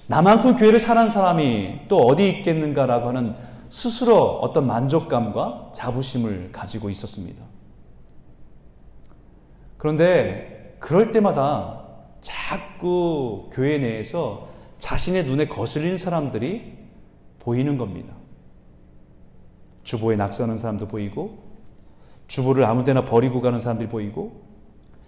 나만큼 0.08 0.56
교회를 0.56 0.80
사랑하는 0.80 1.10
사람이 1.10 1.82
또 1.88 2.00
어디 2.00 2.30
있겠는가라고 2.30 3.10
하는 3.10 3.36
스스로 3.70 4.40
어떤 4.40 4.66
만족감과 4.66 5.72
자부심을 5.74 6.52
가지고 6.52 6.90
있었습니다. 6.90 7.44
그런데 9.78 10.78
그럴 10.80 11.12
때마다 11.12 11.84
자꾸 12.22 13.50
교회 13.52 13.78
내에서 13.78 14.50
자신의 14.80 15.26
눈에 15.26 15.48
거슬리는 15.48 15.98
사람들이 15.98 16.78
보이는 17.40 17.78
겁니다. 17.78 18.14
주보에 19.84 20.16
낙서하는 20.16 20.58
사람도 20.58 20.88
보이고, 20.88 21.47
주보를 22.28 22.66
아무 22.66 22.84
데나 22.84 23.06
버리고 23.06 23.42
가는 23.42 23.60
사람들이 23.60 23.90
보이고, 23.90 24.42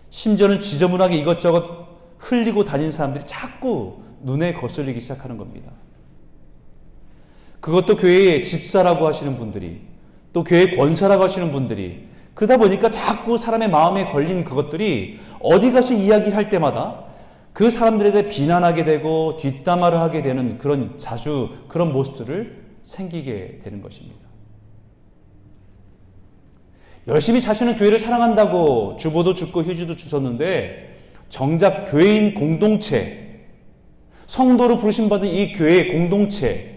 심지어는 0.09 0.59
지저분하게 0.59 1.17
이것저것 1.17 1.87
흘리고 2.17 2.65
다니는 2.65 2.91
사람들이 2.91 3.25
자꾸 3.25 4.01
눈에 4.21 4.53
거슬리기 4.53 4.99
시작하는 4.99 5.37
겁니다. 5.37 5.71
그것도 7.59 7.97
교회의 7.97 8.41
집사라고 8.43 9.07
하시는 9.07 9.37
분들이, 9.37 9.81
또 10.33 10.43
교회 10.43 10.75
권사라고 10.75 11.23
하시는 11.23 11.51
분들이, 11.51 12.07
그러다 12.33 12.57
보니까 12.57 12.89
자꾸 12.89 13.37
사람의 13.37 13.69
마음에 13.69 14.05
걸린 14.05 14.45
그것들이 14.45 15.19
어디 15.41 15.73
가서 15.73 15.93
이야기를 15.93 16.37
할 16.37 16.49
때마다 16.49 17.03
그 17.51 17.69
사람들에 17.69 18.13
대해 18.13 18.29
비난하게 18.29 18.85
되고 18.85 19.35
뒷담화를 19.35 19.99
하게 19.99 20.21
되는 20.21 20.57
그런 20.57 20.97
자주 20.97 21.49
그런 21.67 21.91
모습들을 21.91 22.77
생기게 22.83 23.59
되는 23.61 23.81
것입니다. 23.81 24.28
열심히 27.09 27.41
자신은 27.41 27.75
교회를 27.75 27.97
사랑한다고 27.97 28.95
주보도 28.97 29.33
줍고 29.33 29.63
휴지도 29.63 29.95
주셨는데 29.95 30.95
정작 31.27 31.85
교회인 31.85 32.35
공동체, 32.35 33.47
성도로 34.27 34.77
부르심받은 34.77 35.27
이 35.27 35.53
교회 35.53 35.87
공동체, 35.87 36.75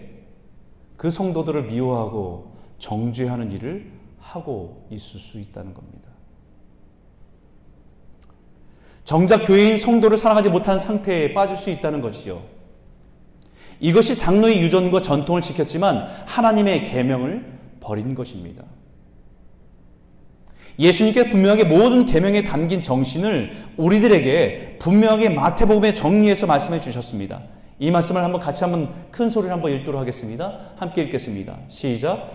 그 0.97 1.11
성도들을 1.11 1.65
미워하고 1.65 2.51
정죄하는 2.79 3.51
일을 3.51 3.91
하고 4.19 4.87
있을 4.89 5.19
수 5.19 5.39
있다는 5.39 5.75
겁니다. 5.75 6.09
정작 9.03 9.43
교회인 9.43 9.77
성도를 9.77 10.17
사랑하지 10.17 10.49
못한 10.49 10.79
상태에 10.79 11.33
빠질 11.35 11.57
수 11.57 11.69
있다는 11.69 12.01
것이요. 12.01 12.41
이것이 13.79 14.15
장로의 14.15 14.61
유전과 14.61 15.01
전통을 15.01 15.41
지켰지만 15.41 16.07
하나님의 16.25 16.85
계명을 16.85 17.59
버린 17.81 18.15
것입니다. 18.15 18.63
예수님께 20.79 21.29
분명하게 21.29 21.65
모든 21.65 22.05
계명에 22.05 22.43
담긴 22.43 22.81
정신을 22.81 23.51
우리들에게 23.77 24.77
분명하게 24.79 25.29
마태복음에 25.29 25.93
정리해서 25.93 26.47
말씀해 26.47 26.79
주셨습니다. 26.79 27.41
이 27.79 27.91
말씀을 27.91 28.23
한번 28.23 28.39
같이 28.41 28.63
한번 28.63 28.89
큰 29.11 29.29
소리를 29.29 29.53
한번 29.53 29.71
읽도록 29.73 29.99
하겠습니다. 29.99 30.59
함께 30.77 31.03
읽겠습니다. 31.03 31.57
시작. 31.67 32.31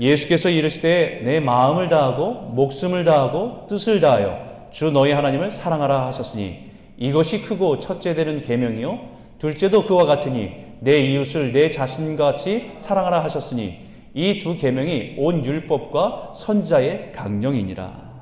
예수께서 0.00 0.48
이르시되 0.48 1.20
내 1.24 1.40
마음을 1.40 1.88
다하고 1.88 2.52
목숨을 2.54 3.04
다하고 3.04 3.66
뜻을 3.68 4.00
다하여 4.00 4.68
주 4.70 4.90
너희 4.90 5.12
하나님을 5.12 5.50
사랑하라 5.50 6.06
하셨으니 6.06 6.70
이것이 6.96 7.42
크고 7.42 7.78
첫째 7.78 8.14
되는 8.14 8.42
계명이요 8.42 8.98
둘째도 9.38 9.84
그와 9.84 10.04
같으니 10.04 10.50
내 10.80 11.00
이웃을 11.00 11.52
내 11.52 11.70
자신같이 11.70 12.72
사랑하라 12.76 13.22
하셨으니 13.24 13.83
이 14.14 14.38
두 14.38 14.54
계명이 14.54 15.16
온 15.18 15.44
율법과 15.44 16.32
선자의 16.34 17.12
강령이니라. 17.12 18.14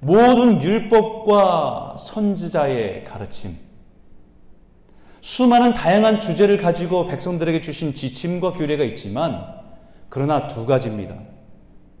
모든 0.00 0.62
율법과 0.62 1.96
선지자의 1.98 3.04
가르침, 3.04 3.56
수많은 5.20 5.72
다양한 5.72 6.18
주제를 6.18 6.58
가지고 6.58 7.06
백성들에게 7.06 7.60
주신 7.62 7.94
지침과 7.94 8.52
규례가 8.52 8.84
있지만 8.84 9.42
그러나 10.10 10.46
두 10.46 10.66
가지입니다. 10.66 11.16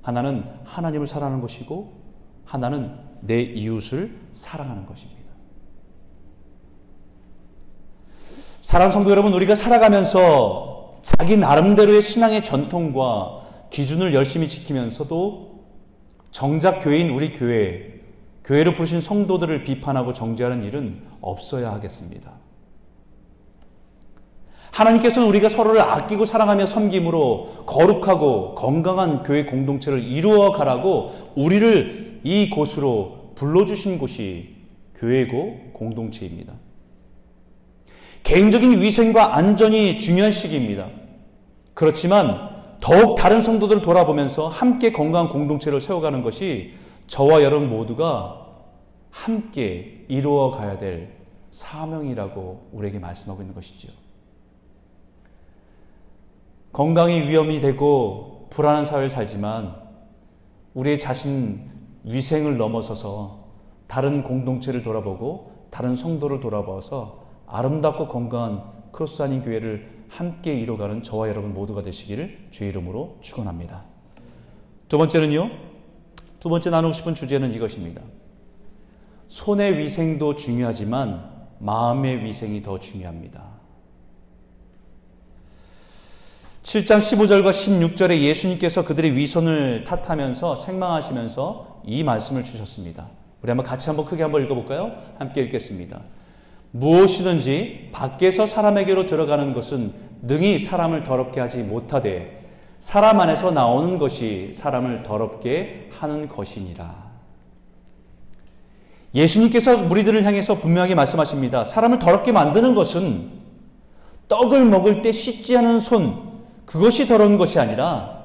하나는 0.02 0.44
하나님을 0.64 1.06
사랑하는 1.06 1.40
것이고 1.40 2.02
하나는 2.44 2.94
내 3.22 3.40
이웃을 3.40 4.14
사랑하는 4.32 4.84
것입니다. 4.84 5.24
사랑 8.60 8.90
성도 8.90 9.10
여러분, 9.10 9.32
우리가 9.32 9.54
살아가면서 9.54 10.73
자기 11.04 11.36
나름대로의 11.36 12.00
신앙의 12.00 12.42
전통과 12.42 13.42
기준을 13.68 14.14
열심히 14.14 14.48
지키면서도 14.48 15.64
정작 16.30 16.78
교회인 16.78 17.10
우리 17.10 17.30
교회, 17.30 18.00
교회를 18.42 18.72
부르신 18.72 19.00
성도들을 19.00 19.64
비판하고 19.64 20.14
정죄하는 20.14 20.62
일은 20.64 21.02
없어야 21.20 21.72
하겠습니다. 21.72 22.32
하나님께서는 24.72 25.28
우리가 25.28 25.48
서로를 25.48 25.82
아끼고 25.82 26.24
사랑하며 26.24 26.66
섬김으로 26.66 27.64
거룩하고 27.66 28.54
건강한 28.54 29.22
교회 29.22 29.44
공동체를 29.44 30.02
이루어 30.02 30.52
가라고 30.52 31.32
우리를 31.36 32.22
이 32.24 32.50
곳으로 32.50 33.32
불러주신 33.36 33.98
곳이 33.98 34.56
교회고 34.96 35.72
공동체입니다. 35.74 36.63
개인적인 38.24 38.80
위생과 38.80 39.36
안전이 39.36 39.98
중요한 39.98 40.32
시기입니다. 40.32 40.88
그렇지만 41.74 42.54
더욱 42.80 43.16
다른 43.16 43.40
성도들을 43.40 43.82
돌아보면서 43.82 44.48
함께 44.48 44.92
건강한 44.92 45.28
공동체를 45.28 45.80
세워가는 45.80 46.22
것이 46.22 46.72
저와 47.06 47.42
여러분 47.42 47.68
모두가 47.68 48.46
함께 49.10 50.04
이루어 50.08 50.50
가야 50.50 50.78
될 50.78 51.14
사명이라고 51.50 52.70
우리에게 52.72 52.98
말씀하고 52.98 53.42
있는 53.42 53.54
것이지요. 53.54 53.92
건강이 56.72 57.28
위험이 57.28 57.60
되고 57.60 58.48
불안한 58.50 58.84
사회를 58.86 59.10
살지만 59.10 59.76
우리의 60.72 60.98
자신 60.98 61.70
위생을 62.04 62.56
넘어서서 62.56 63.44
다른 63.86 64.22
공동체를 64.22 64.82
돌아보고 64.82 65.68
다른 65.70 65.94
성도를 65.94 66.40
돌아봐서 66.40 67.23
아름답고 67.46 68.08
건강한 68.08 68.62
크로스 68.92 69.22
아닌 69.22 69.42
교회를 69.42 70.04
함께 70.08 70.54
이뤄가는 70.54 71.02
저와 71.02 71.28
여러분 71.28 71.52
모두가 71.52 71.82
되시기를 71.82 72.48
주의 72.50 72.70
이름으로 72.70 73.18
축원합니다. 73.20 73.84
두 74.88 74.98
번째는요. 74.98 75.50
두 76.38 76.48
번째 76.48 76.70
나누고 76.70 76.92
싶은 76.92 77.14
주제는 77.14 77.52
이것입니다. 77.52 78.02
손의 79.28 79.78
위생도 79.78 80.36
중요하지만 80.36 81.32
마음의 81.58 82.24
위생이 82.24 82.62
더 82.62 82.78
중요합니다. 82.78 83.42
7장 86.62 86.98
15절과 86.98 87.50
16절에 87.50 88.20
예수님께서 88.20 88.84
그들의 88.84 89.14
위선을 89.16 89.84
탓하면서 89.84 90.58
책망하시면서 90.58 91.82
이 91.84 92.02
말씀을 92.02 92.42
주셨습니다. 92.42 93.08
우리 93.42 93.50
한번 93.50 93.66
같이 93.66 93.88
한번 93.88 94.06
크게 94.06 94.22
한번 94.22 94.44
읽어볼까요? 94.44 94.92
함께 95.18 95.42
읽겠습니다. 95.42 96.00
무엇이든지 96.74 97.90
밖에서 97.92 98.46
사람에게로 98.46 99.06
들어가는 99.06 99.52
것은 99.52 99.92
능히 100.22 100.58
사람을 100.58 101.04
더럽게 101.04 101.38
하지 101.38 101.62
못하되 101.62 102.44
사람 102.80 103.20
안에서 103.20 103.52
나오는 103.52 103.96
것이 103.98 104.50
사람을 104.52 105.04
더럽게 105.04 105.90
하는 105.92 106.26
것이니라. 106.26 107.04
예수님께서 109.14 109.84
무리들을 109.84 110.24
향해서 110.24 110.58
분명하게 110.58 110.96
말씀하십니다. 110.96 111.64
사람을 111.64 112.00
더럽게 112.00 112.32
만드는 112.32 112.74
것은 112.74 113.30
떡을 114.28 114.64
먹을 114.64 115.02
때 115.02 115.12
씻지 115.12 115.56
않은 115.56 115.78
손, 115.78 116.40
그것이 116.66 117.06
더러운 117.06 117.38
것이 117.38 117.60
아니라 117.60 118.18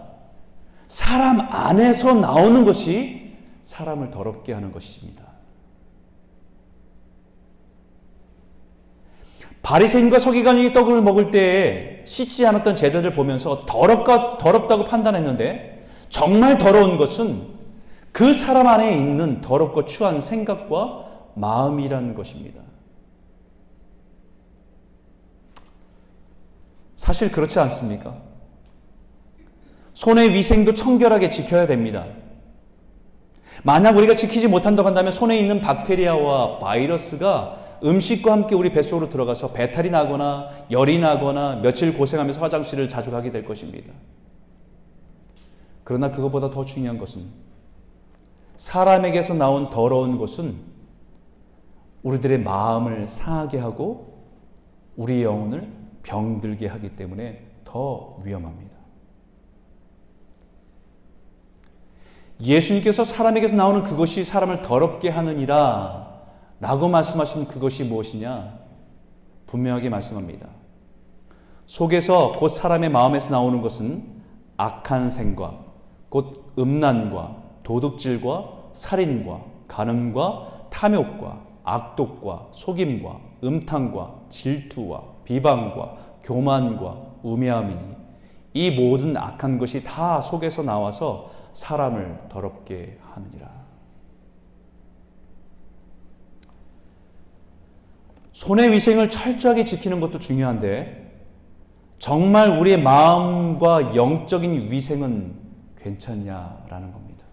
사람 0.87 1.39
안에서 1.39 2.15
나오는 2.15 2.65
것이 2.65 3.35
사람을 3.63 4.09
더럽게 4.09 4.53
하는 4.53 4.71
것입니다. 4.71 5.28
바리새인과 9.61 10.19
서기관이 10.19 10.73
떡을 10.73 11.01
먹을 11.01 11.31
때 11.31 12.01
씻지 12.05 12.45
않았던 12.45 12.75
제자들 12.75 13.13
보면서 13.13 13.65
더럽가 13.65 14.37
더럽다고 14.37 14.85
판단했는데 14.85 15.85
정말 16.09 16.57
더러운 16.57 16.97
것은 16.97 17.59
그 18.11 18.33
사람 18.33 18.67
안에 18.67 18.97
있는 18.97 19.41
더럽고 19.41 19.85
추한 19.85 20.21
생각과 20.21 21.05
마음이라는 21.35 22.15
것입니다. 22.15 22.61
사실 26.95 27.31
그렇지 27.31 27.59
않습니까? 27.59 28.17
손의 29.93 30.33
위생도 30.33 30.73
청결하게 30.73 31.29
지켜야 31.29 31.67
됩니다. 31.67 32.05
만약 33.63 33.97
우리가 33.97 34.15
지키지 34.15 34.47
못한다고 34.47 34.87
한다면 34.87 35.11
손에 35.11 35.37
있는 35.37 35.61
박테리아와 35.61 36.59
바이러스가 36.59 37.57
음식과 37.83 38.31
함께 38.31 38.55
우리 38.55 38.71
뱃속으로 38.71 39.09
들어가서 39.09 39.53
배탈이 39.53 39.89
나거나 39.89 40.49
열이 40.71 40.99
나거나 40.99 41.57
며칠 41.57 41.93
고생하면서 41.93 42.41
화장실을 42.41 42.89
자주 42.89 43.11
가게 43.11 43.31
될 43.31 43.45
것입니다. 43.45 43.93
그러나 45.83 46.11
그것보다 46.11 46.49
더 46.49 46.65
중요한 46.65 46.97
것은 46.97 47.25
사람에게서 48.57 49.33
나온 49.33 49.69
더러운 49.69 50.17
것은 50.17 50.55
우리들의 52.03 52.39
마음을 52.41 53.07
상하게 53.07 53.57
하고 53.59 54.25
우리의 54.97 55.23
영혼을 55.23 55.71
병들게 56.03 56.67
하기 56.67 56.95
때문에 56.95 57.45
더 57.63 58.19
위험합니다. 58.23 58.77
예수님께서 62.41 63.03
사람에게서 63.03 63.55
나오는 63.55 63.83
그것이 63.83 64.23
사람을 64.23 64.61
더럽게 64.61 65.09
하느니라 65.09 66.08
라고 66.59 66.87
말씀하신 66.89 67.47
그것이 67.47 67.85
무엇이냐? 67.85 68.59
분명하게 69.47 69.89
말씀합니다. 69.89 70.47
속에서 71.65 72.31
곧 72.33 72.49
사람의 72.49 72.89
마음에서 72.89 73.29
나오는 73.29 73.61
것은 73.61 74.03
악한 74.57 75.11
생각, 75.11 75.65
곧 76.09 76.53
음란과 76.57 77.37
도둑질과 77.63 78.71
살인과 78.73 79.41
간음과 79.67 80.67
탐욕과 80.69 81.41
악독과 81.63 82.47
속임과 82.51 83.19
음탕과 83.43 84.15
질투와 84.29 85.03
비방과 85.23 85.97
교만과 86.23 86.97
우매함이니 87.23 87.95
이 88.53 88.71
모든 88.71 89.15
악한 89.15 89.59
것이 89.59 89.83
다 89.83 90.19
속에서 90.21 90.63
나와서 90.63 91.29
사람을 91.53 92.27
더럽게 92.29 92.97
하느니라. 93.01 93.58
손의 98.39 98.71
위생을 98.71 99.09
철저하게 99.09 99.65
지키는 99.65 99.99
것도 99.99 100.17
중요한데 100.17 101.11
정말 101.97 102.57
우리의 102.57 102.81
마음과 102.81 103.95
영적인 103.97 104.71
위생은 104.71 105.33
괜찮냐라는 105.77 106.93
겁니다. 106.93 107.25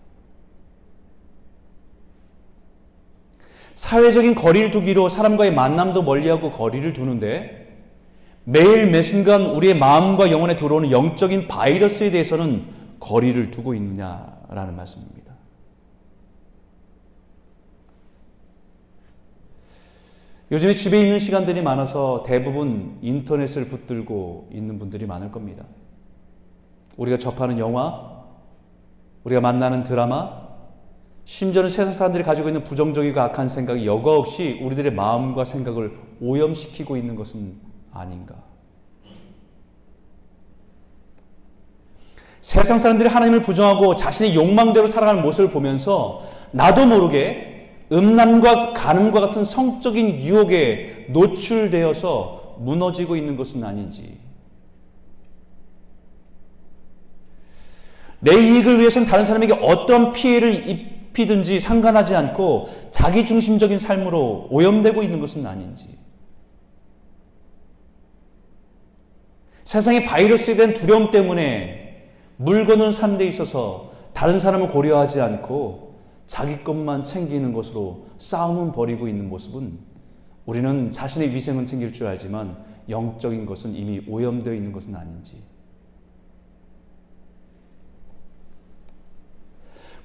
사회적인 3.77 4.35
거리를 4.35 4.73
두기로 4.73 5.09
사람과의 5.09 5.55
만남도 5.55 6.03
멀리하고 6.03 6.51
거리를 6.51 6.93
두는데 6.93 7.85
매일 8.43 8.91
매 8.91 9.01
순간 9.01 9.43
우리의 9.43 9.79
마음과 9.79 10.33
영혼에 10.33 10.57
들어오는 10.57 10.91
영적인 10.91 11.47
바이러스에 11.47 12.11
대해서는 12.11 12.67
거리를 12.99 13.53
두고 13.53 13.75
있느냐라는 13.75 14.75
말씀입니다. 14.75 15.26
요즘에 20.51 20.75
집에 20.75 21.01
있는 21.01 21.19
시간들이 21.19 21.61
많아서 21.63 22.23
대부분 22.25 22.99
인터넷을 23.03 23.67
붙들고 23.67 24.51
있는 24.53 24.79
분들이 24.79 25.05
많을 25.05 25.33
겁니다. 25.33 25.65
우리가 26.97 27.19
접하는 27.19 27.59
영화, 27.59 28.25
우리가 29.25 29.41
만나는 29.41 29.83
드라마, 29.83 30.47
심지어는 31.25 31.69
세상 31.69 31.93
사람들이 31.93 32.23
가지고 32.23 32.49
있는 32.49 32.63
부정적이고 32.63 33.21
악한 33.21 33.49
생각이 33.49 33.85
여과 33.85 34.17
없이 34.17 34.61
우리들의 34.63 34.93
마음과 34.93 35.45
생각을 35.45 35.99
오염시키고 36.21 36.97
있는 36.97 37.17
것은 37.17 37.57
아닌가. 37.93 38.37
세상 42.41 42.79
사람들이 42.79 43.09
하나님을 43.09 43.43
부정하고 43.43 43.97
자신의 43.97 44.37
욕망대로 44.37 44.87
살아가는 44.87 45.21
모습을 45.23 45.51
보면서 45.51 46.23
나도 46.53 46.87
모르게 46.87 47.56
음란과 47.93 48.73
간음과 48.73 49.21
같은 49.21 49.45
성적인 49.45 50.21
유혹에 50.23 51.07
노출되어서 51.11 52.57
무너지고 52.59 53.17
있는 53.17 53.37
것은 53.37 53.63
아닌지. 53.65 54.19
내 58.21 58.33
이익을 58.35 58.81
위해서는 58.81 59.07
다른 59.07 59.25
사람에게 59.25 59.55
어떤 59.63 60.13
피해를 60.13 60.69
입히든지 60.69 61.61
상관하지 61.61 62.17
않고 62.17 62.69
자기 62.91 63.25
중심적인 63.25 63.79
삶으로 63.79 64.49
오염되고 64.51 65.03
있는 65.03 65.21
것은 65.21 65.47
아닌지. 65.47 65.97
세상의 69.65 70.05
바이러스에 70.07 70.57
대한 70.57 70.75
두려움 70.75 71.11
때문에 71.11 72.09
물건을 72.37 72.93
산 72.93 73.19
데 73.19 73.27
있어서 73.27 73.93
다른 74.13 74.39
사람을 74.39 74.69
고려하지 74.69 75.21
않고 75.21 75.86
자기 76.27 76.63
것만 76.63 77.05
챙기는 77.05 77.53
것으로 77.53 78.07
싸움은 78.19 78.73
벌이고 78.73 79.09
있는 79.09 79.29
모습은 79.29 79.79
우리는 80.45 80.91
자신의 80.91 81.35
위생은 81.35 81.67
챙길 81.67 81.93
줄 81.93 82.07
알지만 82.07 82.57
영적인 82.89 83.47
것은 83.47 83.75
이미 83.75 84.01
오염되어 84.09 84.55
있는 84.55 84.73
것은 84.73 84.95
아닌지. 84.95 85.43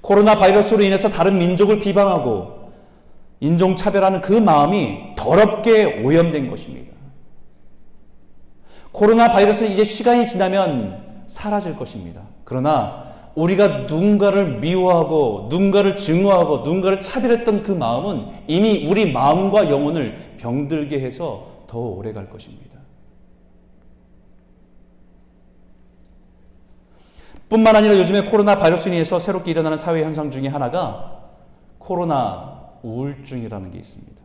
코로나 0.00 0.36
바이러스로 0.36 0.82
인해서 0.82 1.08
다른 1.08 1.38
민족을 1.38 1.78
비방하고 1.78 2.72
인종차별하는 3.38 4.20
그 4.20 4.32
마음이 4.32 5.14
더럽게 5.16 6.02
오염된 6.04 6.50
것입니다. 6.50 6.92
코로나 8.90 9.32
바이러스는 9.32 9.70
이제 9.70 9.84
시간이 9.84 10.26
지나면 10.26 11.24
사라질 11.26 11.76
것입니다. 11.76 12.22
그러나 12.44 13.11
우리가 13.34 13.68
누군가를 13.88 14.58
미워하고 14.60 15.46
누군가를 15.48 15.96
증오하고 15.96 16.58
누군가를 16.58 17.00
차별했던 17.00 17.62
그 17.62 17.72
마음은 17.72 18.26
이미 18.46 18.86
우리 18.86 19.10
마음과 19.10 19.70
영혼을 19.70 20.36
병들게 20.38 21.00
해서 21.00 21.64
더 21.66 21.78
오래 21.78 22.12
갈 22.12 22.28
것입니다. 22.28 22.78
뿐만 27.48 27.76
아니라 27.76 27.98
요즘에 27.98 28.22
코로나 28.22 28.58
바이러스에 28.58 28.92
의해서 28.92 29.18
새롭게 29.18 29.50
일어나는 29.50 29.76
사회 29.76 30.02
현상 30.02 30.30
중에 30.30 30.48
하나가 30.48 31.20
코로나 31.78 32.70
우울증이라는 32.82 33.70
게 33.70 33.78
있습니다. 33.78 34.22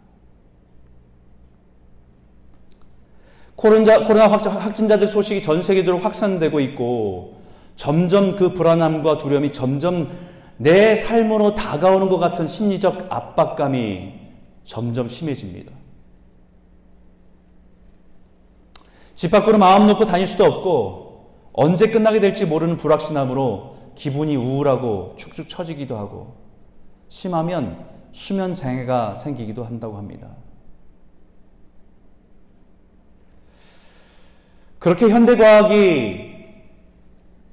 코로나, 3.55 4.05
코로나 4.05 4.27
확진자들 4.27 5.07
소식이 5.07 5.41
전 5.41 5.61
세계적으로 5.61 6.01
확산되고 6.03 6.59
있고 6.59 7.36
점점 7.77 8.35
그 8.35 8.53
불안함과 8.53 9.19
두려움이 9.19 9.53
점점 9.53 10.09
내 10.57 10.95
삶으로 10.95 11.55
다가오는 11.55 12.09
것 12.09 12.17
같은 12.17 12.47
심리적 12.47 13.05
압박감이 13.09 14.13
점점 14.63 15.07
심해집니다. 15.07 15.71
집 19.15 19.31
밖으로 19.31 19.57
마음 19.57 19.87
놓고 19.87 20.05
다닐 20.05 20.27
수도 20.27 20.43
없고 20.43 21.29
언제 21.53 21.89
끝나게 21.89 22.19
될지 22.19 22.45
모르는 22.45 22.77
불확실함으로 22.77 23.77
기분이 23.95 24.35
우울하고 24.35 25.13
축축 25.15 25.47
처지기도 25.47 25.97
하고 25.97 26.35
심하면 27.09 27.85
수면 28.11 28.55
장애가 28.55 29.13
생기기도 29.15 29.63
한다고 29.63 29.97
합니다. 29.97 30.29
그렇게 34.79 35.09
현대과학이 35.09 36.36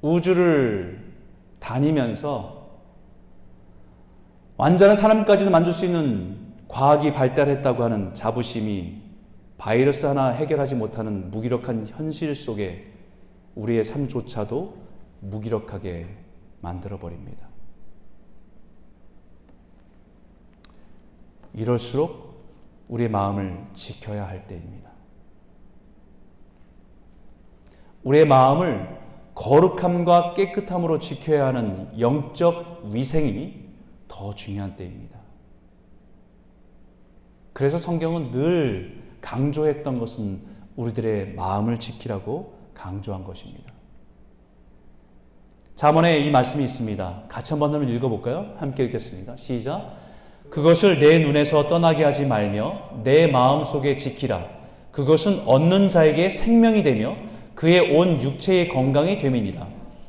우주를 0.04 1.02
다니면서 1.60 2.68
완전한 4.58 4.96
사람까지도 4.96 5.50
만들 5.50 5.72
수 5.72 5.86
있는 5.86 6.36
과학이 6.68 7.14
발달했다고 7.14 7.82
하는 7.82 8.12
자부심이 8.12 9.02
바이러스 9.56 10.04
하나 10.04 10.28
해결하지 10.28 10.74
못하는 10.74 11.30
무기력한 11.30 11.86
현실 11.86 12.34
속에 12.34 12.92
우리의 13.54 13.82
삶조차도 13.82 14.76
무기력하게 15.20 16.06
만들어 16.60 16.98
버립니다. 16.98 17.48
이럴수록 21.54 22.44
우리의 22.88 23.08
마음을 23.08 23.64
지켜야 23.72 24.28
할 24.28 24.46
때입니다. 24.46 24.90
우리의 28.02 28.26
마음을 28.26 29.03
거룩함과 29.34 30.34
깨끗함으로 30.34 30.98
지켜야 30.98 31.46
하는 31.46 31.88
영적 31.98 32.90
위생이 32.92 33.64
더 34.08 34.32
중요한 34.34 34.76
때입니다. 34.76 35.18
그래서 37.52 37.78
성경은 37.78 38.30
늘 38.30 39.02
강조했던 39.20 39.98
것은 39.98 40.42
우리들의 40.76 41.34
마음을 41.34 41.78
지키라고 41.78 42.54
강조한 42.74 43.24
것입니다. 43.24 43.72
자문에 45.74 46.18
이 46.18 46.30
말씀이 46.30 46.62
있습니다. 46.62 47.24
같이 47.28 47.52
한번 47.52 47.88
읽어볼까요? 47.88 48.54
함께 48.58 48.84
읽겠습니다. 48.84 49.36
시작. 49.36 49.96
그것을 50.50 51.00
내 51.00 51.18
눈에서 51.18 51.68
떠나게 51.68 52.04
하지 52.04 52.26
말며 52.26 53.00
내 53.02 53.26
마음 53.26 53.64
속에 53.64 53.96
지키라. 53.96 54.46
그것은 54.92 55.40
얻는 55.46 55.88
자에게 55.88 56.28
생명이 56.28 56.84
되며 56.84 57.16
그의 57.54 57.96
온 57.96 58.22
육체의 58.22 58.68
건강이 58.68 59.18
됨이니라. 59.18 59.66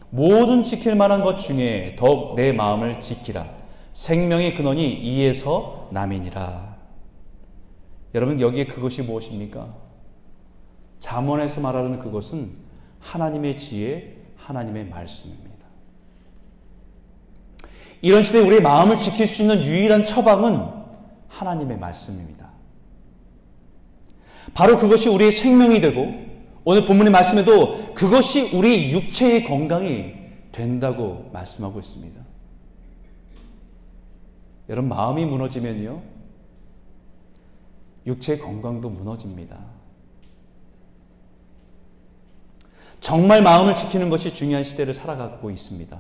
모든 0.10 0.64
지킬 0.64 0.96
만한 0.96 1.22
것 1.22 1.38
중에 1.38 1.96
더욱 1.98 2.36
내 2.36 2.52
마음을 2.52 3.00
지키라. 3.00 3.48
생명의 3.94 4.56
근원이 4.56 4.94
이에서 4.94 5.88
남이니라. 5.92 6.76
여러분 8.14 8.40
여기에 8.40 8.66
그것이 8.66 9.02
무엇입니까? 9.04 9.76
잠언에서 11.00 11.62
말하는 11.62 12.00
그것은 12.00 12.52
하나님의 13.00 13.58
지혜, 13.58 14.16
하나님의 14.38 14.88
말씀입니다. 14.88 15.66
이런 18.02 18.24
시대에 18.24 18.42
우리의 18.42 18.62
마음을 18.62 18.98
지킬 18.98 19.28
수 19.28 19.42
있는 19.42 19.64
유일한 19.64 20.06
처방은 20.06 20.62
하나님의 21.28 21.78
말씀입니다. 21.78 22.52
바로 24.54 24.78
그것이 24.78 25.10
우리의 25.10 25.32
생명이 25.32 25.82
되고 25.82 26.25
오늘 26.68 26.84
본문의 26.84 27.12
말씀에도 27.12 27.94
그것이 27.94 28.50
우리 28.56 28.92
육체의 28.92 29.44
건강이 29.44 30.14
된다고 30.52 31.30
말씀하고 31.32 31.80
있습니다. 31.80 32.20
여러분, 34.70 34.90
마음이 34.90 35.26
무너지면요, 35.26 36.02
육체의 38.08 38.40
건강도 38.40 38.90
무너집니다. 38.90 39.60
정말 43.00 43.44
마음을 43.44 43.76
지키는 43.76 44.10
것이 44.10 44.34
중요한 44.34 44.64
시대를 44.64 44.96
살아가고 44.96 45.52
있습니다. 45.52 46.00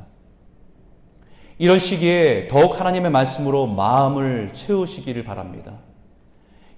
이런 1.59 1.77
시기에 1.77 2.47
더욱 2.47 2.79
하나님의 2.79 3.11
말씀으로 3.11 3.67
마음을 3.67 4.51
채우시기를 4.51 5.23
바랍니다. 5.25 5.77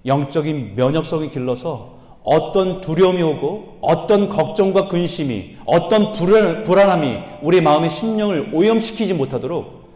영적인 0.04 0.74
면역성이 0.74 1.30
길러서 1.30 1.97
어떤 2.28 2.82
두려움이 2.82 3.22
오고 3.22 3.78
어떤 3.80 4.28
걱정과 4.28 4.88
근심이 4.88 5.56
어떤 5.64 6.12
불안, 6.12 6.62
불안함이 6.62 7.20
우리 7.42 7.62
마음의 7.62 7.88
심령을 7.88 8.50
오염시키지 8.52 9.14
못하도록 9.14 9.88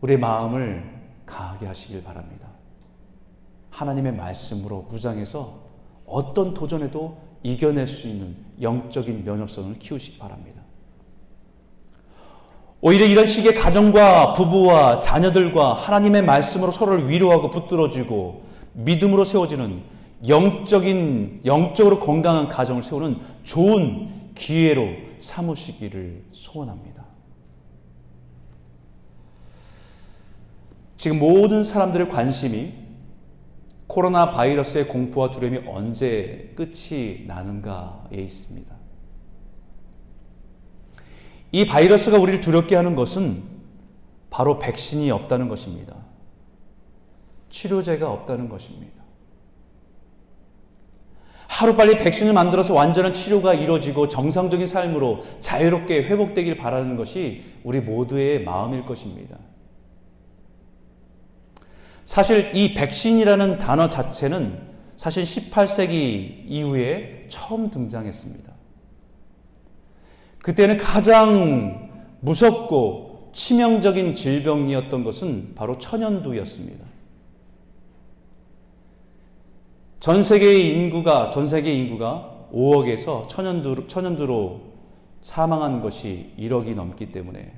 우리 0.00 0.16
마음을 0.16 0.82
강하게 1.24 1.66
하시길 1.66 2.02
바랍니다. 2.02 2.48
하나님의 3.70 4.14
말씀으로 4.14 4.86
무장해서 4.90 5.60
어떤 6.04 6.52
도전에도 6.52 7.16
이겨낼 7.44 7.86
수 7.86 8.08
있는 8.08 8.34
영적인 8.60 9.24
면역성을 9.24 9.78
키우시기 9.78 10.18
바랍니다. 10.18 10.62
오히려 12.80 13.06
이런 13.06 13.24
식의 13.24 13.54
가정과 13.54 14.32
부부와 14.32 14.98
자녀들과 14.98 15.74
하나님의 15.74 16.24
말씀으로 16.24 16.72
서로를 16.72 17.08
위로하고 17.08 17.50
붙들어주고 17.50 18.42
믿음으로 18.72 19.22
세워지는 19.22 19.95
영적인, 20.28 21.42
영적으로 21.44 22.00
건강한 22.00 22.48
가정을 22.48 22.82
세우는 22.82 23.20
좋은 23.44 24.32
기회로 24.34 24.88
삼으시기를 25.18 26.24
소원합니다. 26.32 27.04
지금 30.96 31.18
모든 31.18 31.62
사람들의 31.62 32.08
관심이 32.08 32.74
코로나 33.86 34.32
바이러스의 34.32 34.88
공포와 34.88 35.30
두려움이 35.30 35.68
언제 35.68 36.52
끝이 36.56 37.24
나는가에 37.26 38.16
있습니다. 38.16 38.74
이 41.52 41.64
바이러스가 41.66 42.18
우리를 42.18 42.40
두렵게 42.40 42.74
하는 42.74 42.94
것은 42.94 43.44
바로 44.30 44.58
백신이 44.58 45.10
없다는 45.10 45.48
것입니다. 45.48 45.96
치료제가 47.48 48.10
없다는 48.10 48.48
것입니다. 48.48 49.05
하루빨리 51.48 51.98
백신을 51.98 52.32
만들어서 52.32 52.74
완전한 52.74 53.12
치료가 53.12 53.54
이루어지고 53.54 54.08
정상적인 54.08 54.66
삶으로 54.66 55.22
자유롭게 55.40 56.04
회복되길 56.04 56.56
바라는 56.56 56.96
것이 56.96 57.44
우리 57.62 57.80
모두의 57.80 58.44
마음일 58.44 58.84
것입니다. 58.84 59.38
사실 62.04 62.54
이 62.54 62.74
백신이라는 62.74 63.58
단어 63.58 63.88
자체는 63.88 64.58
사실 64.96 65.24
18세기 65.24 66.44
이후에 66.46 67.26
처음 67.28 67.70
등장했습니다. 67.70 68.52
그때는 70.42 70.76
가장 70.76 71.90
무섭고 72.20 73.30
치명적인 73.32 74.14
질병이었던 74.14 75.04
것은 75.04 75.52
바로 75.54 75.76
천연두였습니다. 75.76 76.84
전 80.00 80.22
세계의 80.22 80.70
인구가 80.70 81.28
전 81.28 81.46
세계 81.46 81.72
인구가 81.72 82.48
5억에서 82.52 83.28
천연두, 83.28 83.86
천연두로 83.88 84.60
사망한 85.20 85.80
것이 85.80 86.32
1억이 86.38 86.74
넘기 86.74 87.10
때문에 87.10 87.52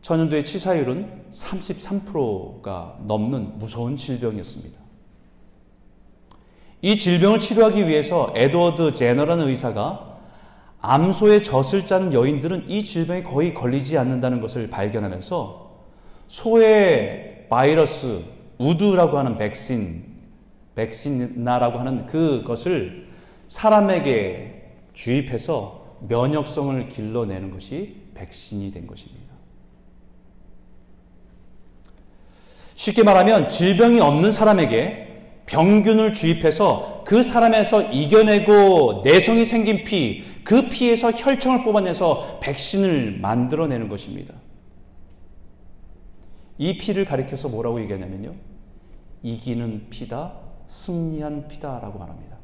천연두의 0.00 0.44
치사율은 0.44 1.24
33%가 1.30 2.98
넘는 3.06 3.58
무서운 3.58 3.96
질병이었습니다. 3.96 4.80
이 6.82 6.96
질병을 6.96 7.38
치료하기 7.38 7.86
위해서 7.86 8.32
에드워드 8.34 8.94
제너라는 8.94 9.48
의사가 9.48 10.18
암소에 10.80 11.42
젖을 11.42 11.84
짜는 11.84 12.14
여인들은 12.14 12.70
이 12.70 12.82
질병에 12.82 13.22
거의 13.22 13.52
걸리지 13.52 13.98
않는다는 13.98 14.40
것을 14.40 14.70
발견하면서 14.70 15.70
소의 16.26 17.46
바이러스 17.50 18.24
우드라고 18.56 19.18
하는 19.18 19.36
백신, 19.36 20.09
백신나라고 20.74 21.78
하는 21.78 22.06
그것을 22.06 23.08
사람에게 23.48 24.72
주입해서 24.92 25.98
면역성을 26.08 26.88
길러내는 26.88 27.50
것이 27.50 27.96
백신이 28.14 28.70
된 28.70 28.86
것입니다. 28.86 29.30
쉽게 32.74 33.02
말하면 33.02 33.48
질병이 33.48 34.00
없는 34.00 34.32
사람에게 34.32 35.08
병균을 35.46 36.12
주입해서 36.12 37.02
그 37.04 37.22
사람에서 37.22 37.90
이겨내고 37.90 39.02
내성이 39.04 39.44
생긴 39.44 39.84
피, 39.84 40.22
그 40.44 40.68
피에서 40.68 41.10
혈청을 41.10 41.64
뽑아내서 41.64 42.38
백신을 42.40 43.18
만들어내는 43.20 43.88
것입니다. 43.88 44.34
이 46.56 46.78
피를 46.78 47.04
가리켜서 47.04 47.48
뭐라고 47.48 47.80
얘기하냐면요. 47.82 48.34
이기는 49.22 49.88
피다, 49.90 50.34
승리한 50.70 51.48
피다라고 51.48 51.98
말합니다. 51.98 52.36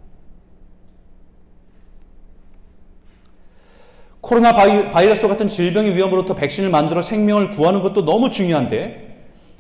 코로나 4.21 4.57
바이러스 4.57 5.29
같은 5.29 5.47
질병의 5.47 5.95
위험으로부터 5.95 6.35
백신을 6.35 6.69
만들어 6.69 7.01
생명을 7.01 7.53
구하는 7.53 7.81
것도 7.81 8.05
너무 8.05 8.29
중요한데 8.31 9.05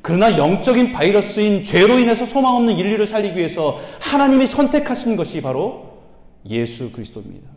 그러나 0.02 0.36
영적인 0.36 0.90
바이러스인 0.90 1.62
죄로 1.62 2.00
인해서 2.00 2.24
소망 2.24 2.56
없는 2.56 2.76
인류를 2.76 3.06
살리기 3.06 3.38
위해서 3.38 3.78
하나님이 4.00 4.48
선택하신 4.48 5.14
것이 5.14 5.40
바로 5.40 6.00
예수 6.48 6.90
그리스도입니다. 6.90 7.48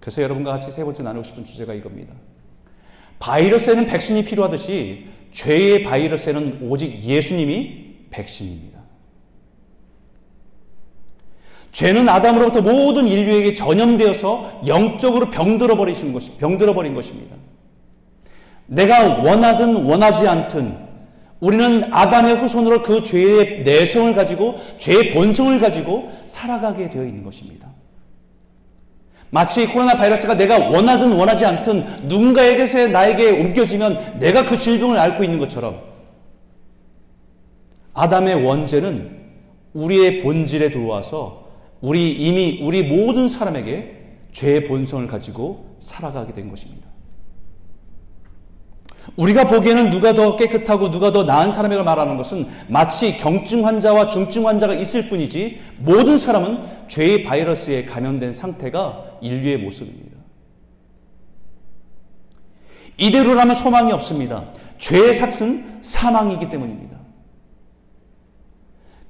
그래서 0.00 0.22
여러분과 0.22 0.52
같이 0.52 0.70
세 0.70 0.82
번째 0.84 1.02
나누고 1.02 1.22
싶은 1.22 1.44
주제가 1.44 1.74
이겁니다. 1.74 2.14
바이러스에는 3.18 3.86
백신이 3.86 4.24
필요하듯이 4.24 5.08
죄의 5.32 5.82
바이러스에는 5.82 6.60
오직 6.62 6.98
예수님이 7.02 8.06
백신입니다. 8.10 8.75
죄는 11.76 12.08
아담으로부터 12.08 12.62
모든 12.62 13.06
인류에게 13.06 13.52
전염되어서 13.52 14.62
영적으로 14.66 15.28
병들어 15.28 15.76
버리신 15.76 16.14
것이 16.14 16.30
병들어 16.38 16.72
버린 16.72 16.94
것입니다. 16.94 17.36
내가 18.64 19.20
원하든 19.22 19.84
원하지 19.84 20.26
않든 20.26 20.74
우리는 21.38 21.92
아담의 21.92 22.36
후손으로 22.36 22.82
그 22.82 23.02
죄의 23.02 23.64
내성을 23.64 24.14
가지고 24.14 24.56
죄의 24.78 25.12
본성을 25.12 25.60
가지고 25.60 26.10
살아가게 26.24 26.88
되어 26.88 27.04
있는 27.04 27.22
것입니다. 27.22 27.68
마치 29.28 29.66
코로나 29.66 29.98
바이러스가 29.98 30.32
내가 30.32 30.70
원하든 30.70 31.12
원하지 31.12 31.44
않든 31.44 31.84
누군가에게서 32.04 32.88
나에게 32.88 33.32
옮겨지면 33.32 34.18
내가 34.18 34.46
그 34.46 34.56
질병을 34.56 34.98
앓고 34.98 35.22
있는 35.22 35.38
것처럼 35.38 35.78
아담의 37.92 38.46
원죄는 38.46 39.10
우리의 39.74 40.22
본질에 40.22 40.70
들어와서 40.70 41.44
우리 41.80 42.12
이미 42.12 42.60
우리 42.62 42.82
모든 42.82 43.28
사람에게 43.28 43.96
죄의 44.32 44.64
본성을 44.64 45.06
가지고 45.06 45.76
살아가게 45.78 46.32
된 46.32 46.48
것입니다. 46.48 46.88
우리가 49.14 49.46
보기에는 49.46 49.90
누가 49.90 50.14
더 50.14 50.34
깨끗하고 50.36 50.90
누가 50.90 51.12
더 51.12 51.22
나은 51.22 51.52
사람에게 51.52 51.82
말하는 51.82 52.16
것은 52.16 52.48
마치 52.68 53.16
경증 53.16 53.64
환자와 53.64 54.08
중증 54.08 54.46
환자가 54.48 54.74
있을 54.74 55.08
뿐이지 55.08 55.60
모든 55.78 56.18
사람은 56.18 56.88
죄의 56.88 57.24
바이러스에 57.24 57.84
감염된 57.84 58.32
상태가 58.32 59.04
인류의 59.20 59.58
모습입니다. 59.58 60.16
이대로라면 62.98 63.54
소망이 63.54 63.92
없습니다. 63.92 64.52
죄의 64.78 65.14
삭은 65.14 65.78
사망이기 65.82 66.48
때문입니다. 66.48 66.95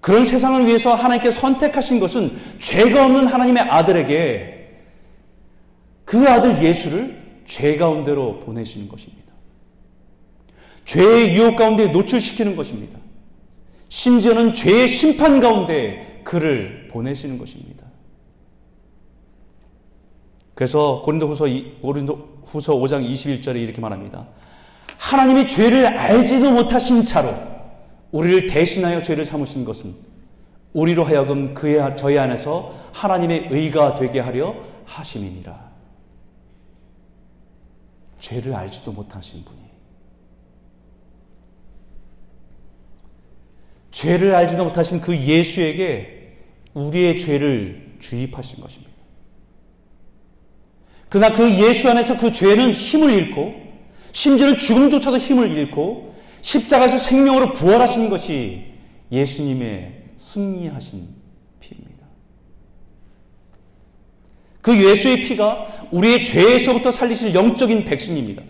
그런 0.06 0.24
세상을 0.24 0.64
위해서 0.68 0.94
하나님께 0.94 1.32
선택하신 1.32 1.98
것은 1.98 2.30
죄가 2.60 3.06
없는 3.06 3.26
하나님의 3.26 3.64
아들에게 3.64 4.68
그 6.04 6.28
아들 6.28 6.62
예수를 6.62 7.40
죄 7.44 7.76
가운데로 7.76 8.38
보내시는 8.38 8.86
것입니다. 8.86 9.32
죄의 10.84 11.34
유혹 11.34 11.56
가운데 11.56 11.88
노출시키는 11.88 12.54
것입니다. 12.54 13.00
심지어는 13.88 14.52
죄의 14.52 14.86
심판 14.86 15.40
가운데 15.40 16.20
그를 16.22 16.86
보내시는 16.92 17.36
것입니다. 17.36 17.84
그래서 20.54 21.02
고린도후서 21.04 21.46
고린도후서 21.82 22.76
5장 22.76 23.04
21절에 23.10 23.56
이렇게 23.56 23.80
말합니다. 23.80 24.24
하나님이 24.98 25.48
죄를 25.48 25.84
알지도 25.84 26.52
못하신 26.52 27.02
차로 27.02 27.55
우리를 28.16 28.46
대신하여 28.46 29.02
죄를 29.02 29.26
삼으신 29.26 29.66
것은 29.66 29.94
우리로 30.72 31.04
하여금 31.04 31.52
그의 31.52 31.94
저희 31.96 32.18
안에서 32.18 32.74
하나님의 32.92 33.48
의가 33.50 33.94
되게 33.94 34.20
하려 34.20 34.54
하심이니라. 34.86 35.66
죄를 38.18 38.54
알지도 38.54 38.92
못하신 38.92 39.44
분이 39.44 39.58
죄를 43.90 44.34
알지도 44.34 44.64
못하신 44.64 45.00
그 45.02 45.14
예수에게 45.14 46.38
우리의 46.72 47.18
죄를 47.18 47.96
주입하신 48.00 48.60
것입니다. 48.60 48.94
그러나 51.10 51.34
그 51.34 51.50
예수 51.50 51.90
안에서 51.90 52.16
그 52.16 52.32
죄는 52.32 52.72
힘을 52.72 53.12
잃고 53.12 53.54
심지어는 54.12 54.56
죽음조차도 54.58 55.18
힘을 55.18 55.50
잃고 55.50 56.15
십자가에서 56.40 56.98
생명으로 56.98 57.52
부활하신 57.52 58.08
것이 58.10 58.64
예수님의 59.10 60.04
승리하신 60.16 61.08
피입니다. 61.60 62.06
그 64.60 64.84
예수의 64.84 65.22
피가 65.22 65.88
우리의 65.92 66.24
죄에서부터 66.24 66.90
살리실 66.90 67.34
영적인 67.34 67.84
백신입니다. 67.84 68.42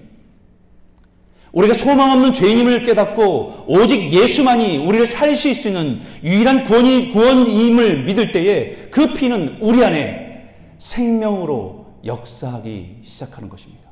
우리가 1.52 1.72
소망 1.72 2.12
없는 2.12 2.34
죄인임을 2.34 2.84
깨닫고 2.84 3.64
오직 3.66 4.12
예수만이 4.12 4.86
우리를 4.86 5.06
살릴 5.06 5.36
수 5.36 5.48
있는 5.68 6.00
유일한 6.22 6.64
구원이, 6.64 7.10
구원임을 7.12 8.04
믿을 8.04 8.30
때에 8.30 8.88
그 8.90 9.14
피는 9.14 9.58
우리 9.60 9.82
안에 9.82 10.54
생명으로 10.76 11.86
역사하기 12.04 12.98
시작하는 13.02 13.48
것입니다. 13.48 13.85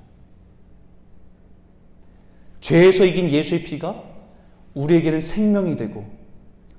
죄에서 2.65 3.05
이긴 3.05 3.31
예수의 3.31 3.63
피가 3.63 4.03
우리에게는 4.73 5.21
생명이 5.21 5.77
되고 5.77 6.07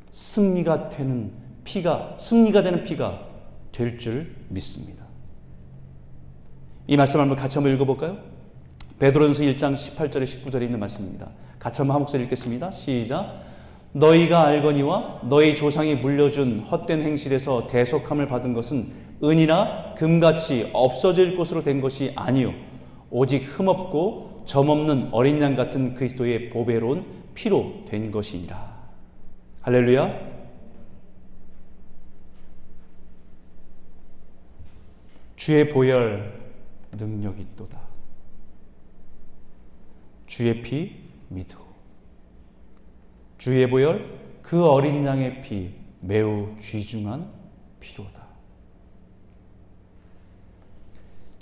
승리가 0.09 0.89
되는 0.89 1.31
피가, 1.63 2.15
승리가 2.17 2.63
되는 2.63 2.83
피가 2.83 3.21
될 3.71 3.99
줄 3.99 4.35
믿습니다. 4.49 5.05
이 6.87 6.97
말씀 6.97 7.19
한번 7.19 7.37
같이 7.37 7.59
한번 7.59 7.75
읽어볼까요? 7.75 8.17
베드로전서 8.97 9.43
1장 9.43 9.75
18절에 9.75 10.23
19절에 10.23 10.63
있는 10.63 10.79
말씀입니다. 10.79 11.29
같이 11.59 11.81
한번 11.81 11.95
한 11.95 12.01
목소리 12.01 12.23
읽겠습니다. 12.23 12.71
시작. 12.71 13.43
너희가 13.91 14.47
알거니와 14.47 15.21
너희 15.29 15.53
조상이 15.53 15.93
물려준 15.93 16.61
헛된 16.61 17.03
행실에서 17.03 17.67
대속함을 17.67 18.25
받은 18.25 18.55
것은 18.55 18.91
은이나 19.23 19.93
금같이 19.95 20.71
없어질 20.73 21.37
것으로 21.37 21.61
된 21.61 21.79
것이 21.79 22.11
아니요 22.15 22.53
오직 23.11 23.43
흠없고 23.43 24.34
점없는 24.45 25.09
어린 25.11 25.41
양 25.41 25.55
같은 25.55 25.93
그리스도의 25.93 26.49
보배로운 26.49 27.05
피로 27.33 27.83
된 27.87 28.11
것이니라. 28.11 28.75
할렐루야. 29.61 30.35
주의 35.35 35.69
보혈 35.69 36.45
능력이 36.93 37.47
또다. 37.57 37.81
주의 40.25 40.61
피 40.61 41.03
믿어. 41.29 41.59
주의 43.37 43.69
보혈 43.69 44.39
그 44.41 44.65
어린 44.65 45.05
양의 45.05 45.41
피 45.41 45.73
매우 45.99 46.55
귀중한 46.57 47.31
피로다. 47.79 48.24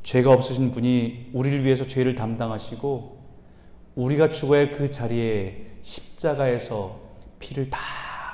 죄가 0.03 0.31
없으신 0.31 0.71
분이 0.71 1.31
우리를 1.33 1.63
위해서 1.63 1.87
죄를 1.87 2.15
담당하시고 2.15 3.23
우리가 3.95 4.29
죽어야 4.29 4.59
할 4.61 4.71
그 4.71 4.89
자리에 4.89 5.77
십자가에서 5.81 6.99
피를 7.39 7.69
다 7.69 7.79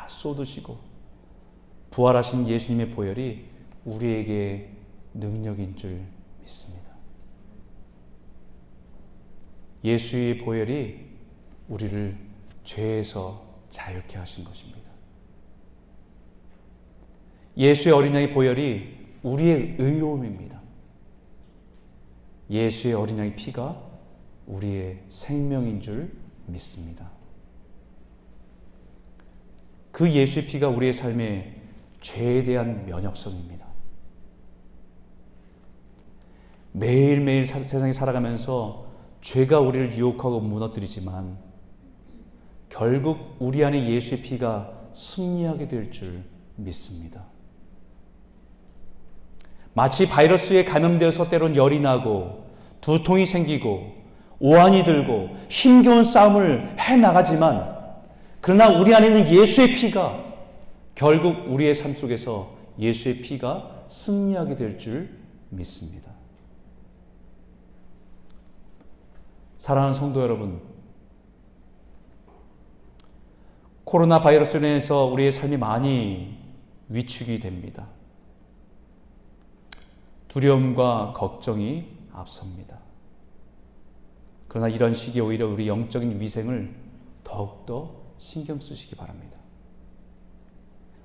쏟으시고 0.07 0.77
부활하신 1.91 2.47
예수님의 2.47 2.91
보혈이 2.91 3.45
우리에게 3.85 4.71
능력인 5.13 5.75
줄 5.75 6.01
믿습니다. 6.39 6.89
예수의 9.83 10.39
보혈이 10.39 10.99
우리를 11.67 12.17
죄에서 12.63 13.45
자유케 13.69 14.17
하신 14.17 14.43
것입니다. 14.43 14.89
예수의 17.57 17.93
어린 17.93 18.13
양의 18.13 18.31
보혈이 18.33 18.97
우리의 19.23 19.75
의로움입니다. 19.79 20.61
예수의 22.49 22.93
어린 22.95 23.17
양의 23.19 23.35
피가 23.35 23.81
우리의 24.47 25.03
생명인 25.09 25.79
줄 25.79 26.11
믿습니다. 26.47 27.11
그 29.91 30.09
예수의 30.09 30.47
피가 30.47 30.69
우리의 30.69 30.93
삶에 30.93 31.61
죄에 32.01 32.43
대한 32.43 32.85
면역성입니다. 32.85 33.67
매일매일 36.71 37.45
세상에 37.45 37.93
살아가면서 37.93 38.87
죄가 39.21 39.59
우리를 39.59 39.93
유혹하고 39.97 40.39
무너뜨리지만 40.39 41.37
결국 42.69 43.35
우리 43.39 43.63
안에 43.65 43.89
예수의 43.89 44.21
피가 44.21 44.89
승리하게 44.93 45.67
될 45.67 45.91
줄 45.91 46.23
믿습니다. 46.55 47.25
마치 49.79 50.09
바이러스에 50.09 50.65
감염되어서 50.65 51.29
때론 51.29 51.55
열이 51.55 51.79
나고 51.79 52.43
두통이 52.81 53.25
생기고 53.25 53.93
오한이 54.39 54.83
들고 54.83 55.29
힘겨운 55.47 56.03
싸움을 56.03 56.75
해 56.77 56.97
나가지만 56.97 57.77
그러나 58.41 58.67
우리 58.67 58.93
안에 58.93 59.07
있는 59.07 59.29
예수의 59.31 59.75
피가 59.75 60.21
결국 60.95 61.49
우리의 61.49 61.73
삶 61.73 61.93
속에서 61.93 62.57
예수의 62.77 63.21
피가 63.21 63.85
승리하게 63.87 64.57
될 64.57 64.77
줄 64.77 65.17
믿습니다. 65.47 66.11
사랑하는 69.55 69.93
성도 69.93 70.21
여러분, 70.21 70.61
코로나 73.85 74.21
바이러스로 74.21 74.59
인해서 74.59 75.05
우리의 75.05 75.31
삶이 75.31 75.55
많이 75.55 76.37
위축이 76.89 77.39
됩니다. 77.39 77.87
두려움과 80.29 81.13
걱정이 81.15 81.85
앞섭니다. 82.13 82.79
그러나 84.47 84.67
이런 84.69 84.93
시기에 84.93 85.21
오히려 85.21 85.47
우리 85.47 85.67
영적인 85.67 86.19
위생을 86.19 86.73
더욱더 87.23 87.91
신경 88.17 88.59
쓰시기 88.59 88.95
바랍니다. 88.95 89.37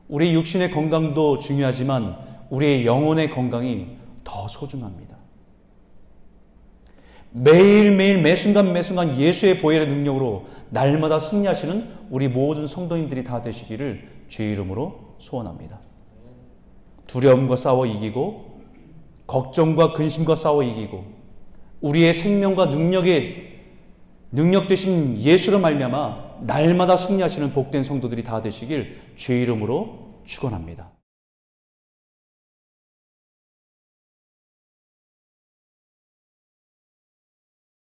우리 0.08 0.34
육신의 0.34 0.70
건강도 0.70 1.38
중요하지만 1.38 2.16
우리의 2.50 2.86
영혼의 2.86 3.30
건강이 3.30 3.96
더 4.22 4.46
소중합니다. 4.46 5.16
매일매일 7.32 8.22
매순간 8.22 8.72
매순간 8.72 9.18
예수의 9.18 9.60
보혈의 9.60 9.88
능력으로 9.88 10.46
날마다 10.70 11.18
승리하시는 11.18 12.06
우리 12.10 12.28
모든 12.28 12.66
성도님들이 12.66 13.24
다 13.24 13.42
되시기를 13.42 14.26
주의 14.28 14.52
이름으로 14.52 15.16
소원합니다. 15.18 15.80
두려움과 17.06 17.56
싸워 17.56 17.86
이기고 17.86 18.53
걱정과 19.26 19.92
근심과 19.94 20.36
싸워 20.36 20.62
이기고 20.62 21.04
우리의 21.80 22.12
생명과 22.14 22.66
능력의 22.66 23.52
능력 24.32 24.68
되신 24.68 25.18
예수로 25.18 25.60
말미암아 25.60 26.40
날마다 26.40 26.96
승리하시는 26.96 27.52
복된 27.52 27.82
성도들이 27.82 28.24
다 28.24 28.42
되시길 28.42 28.98
주의 29.16 29.42
이름으로 29.42 30.20
축원합니다. 30.24 30.93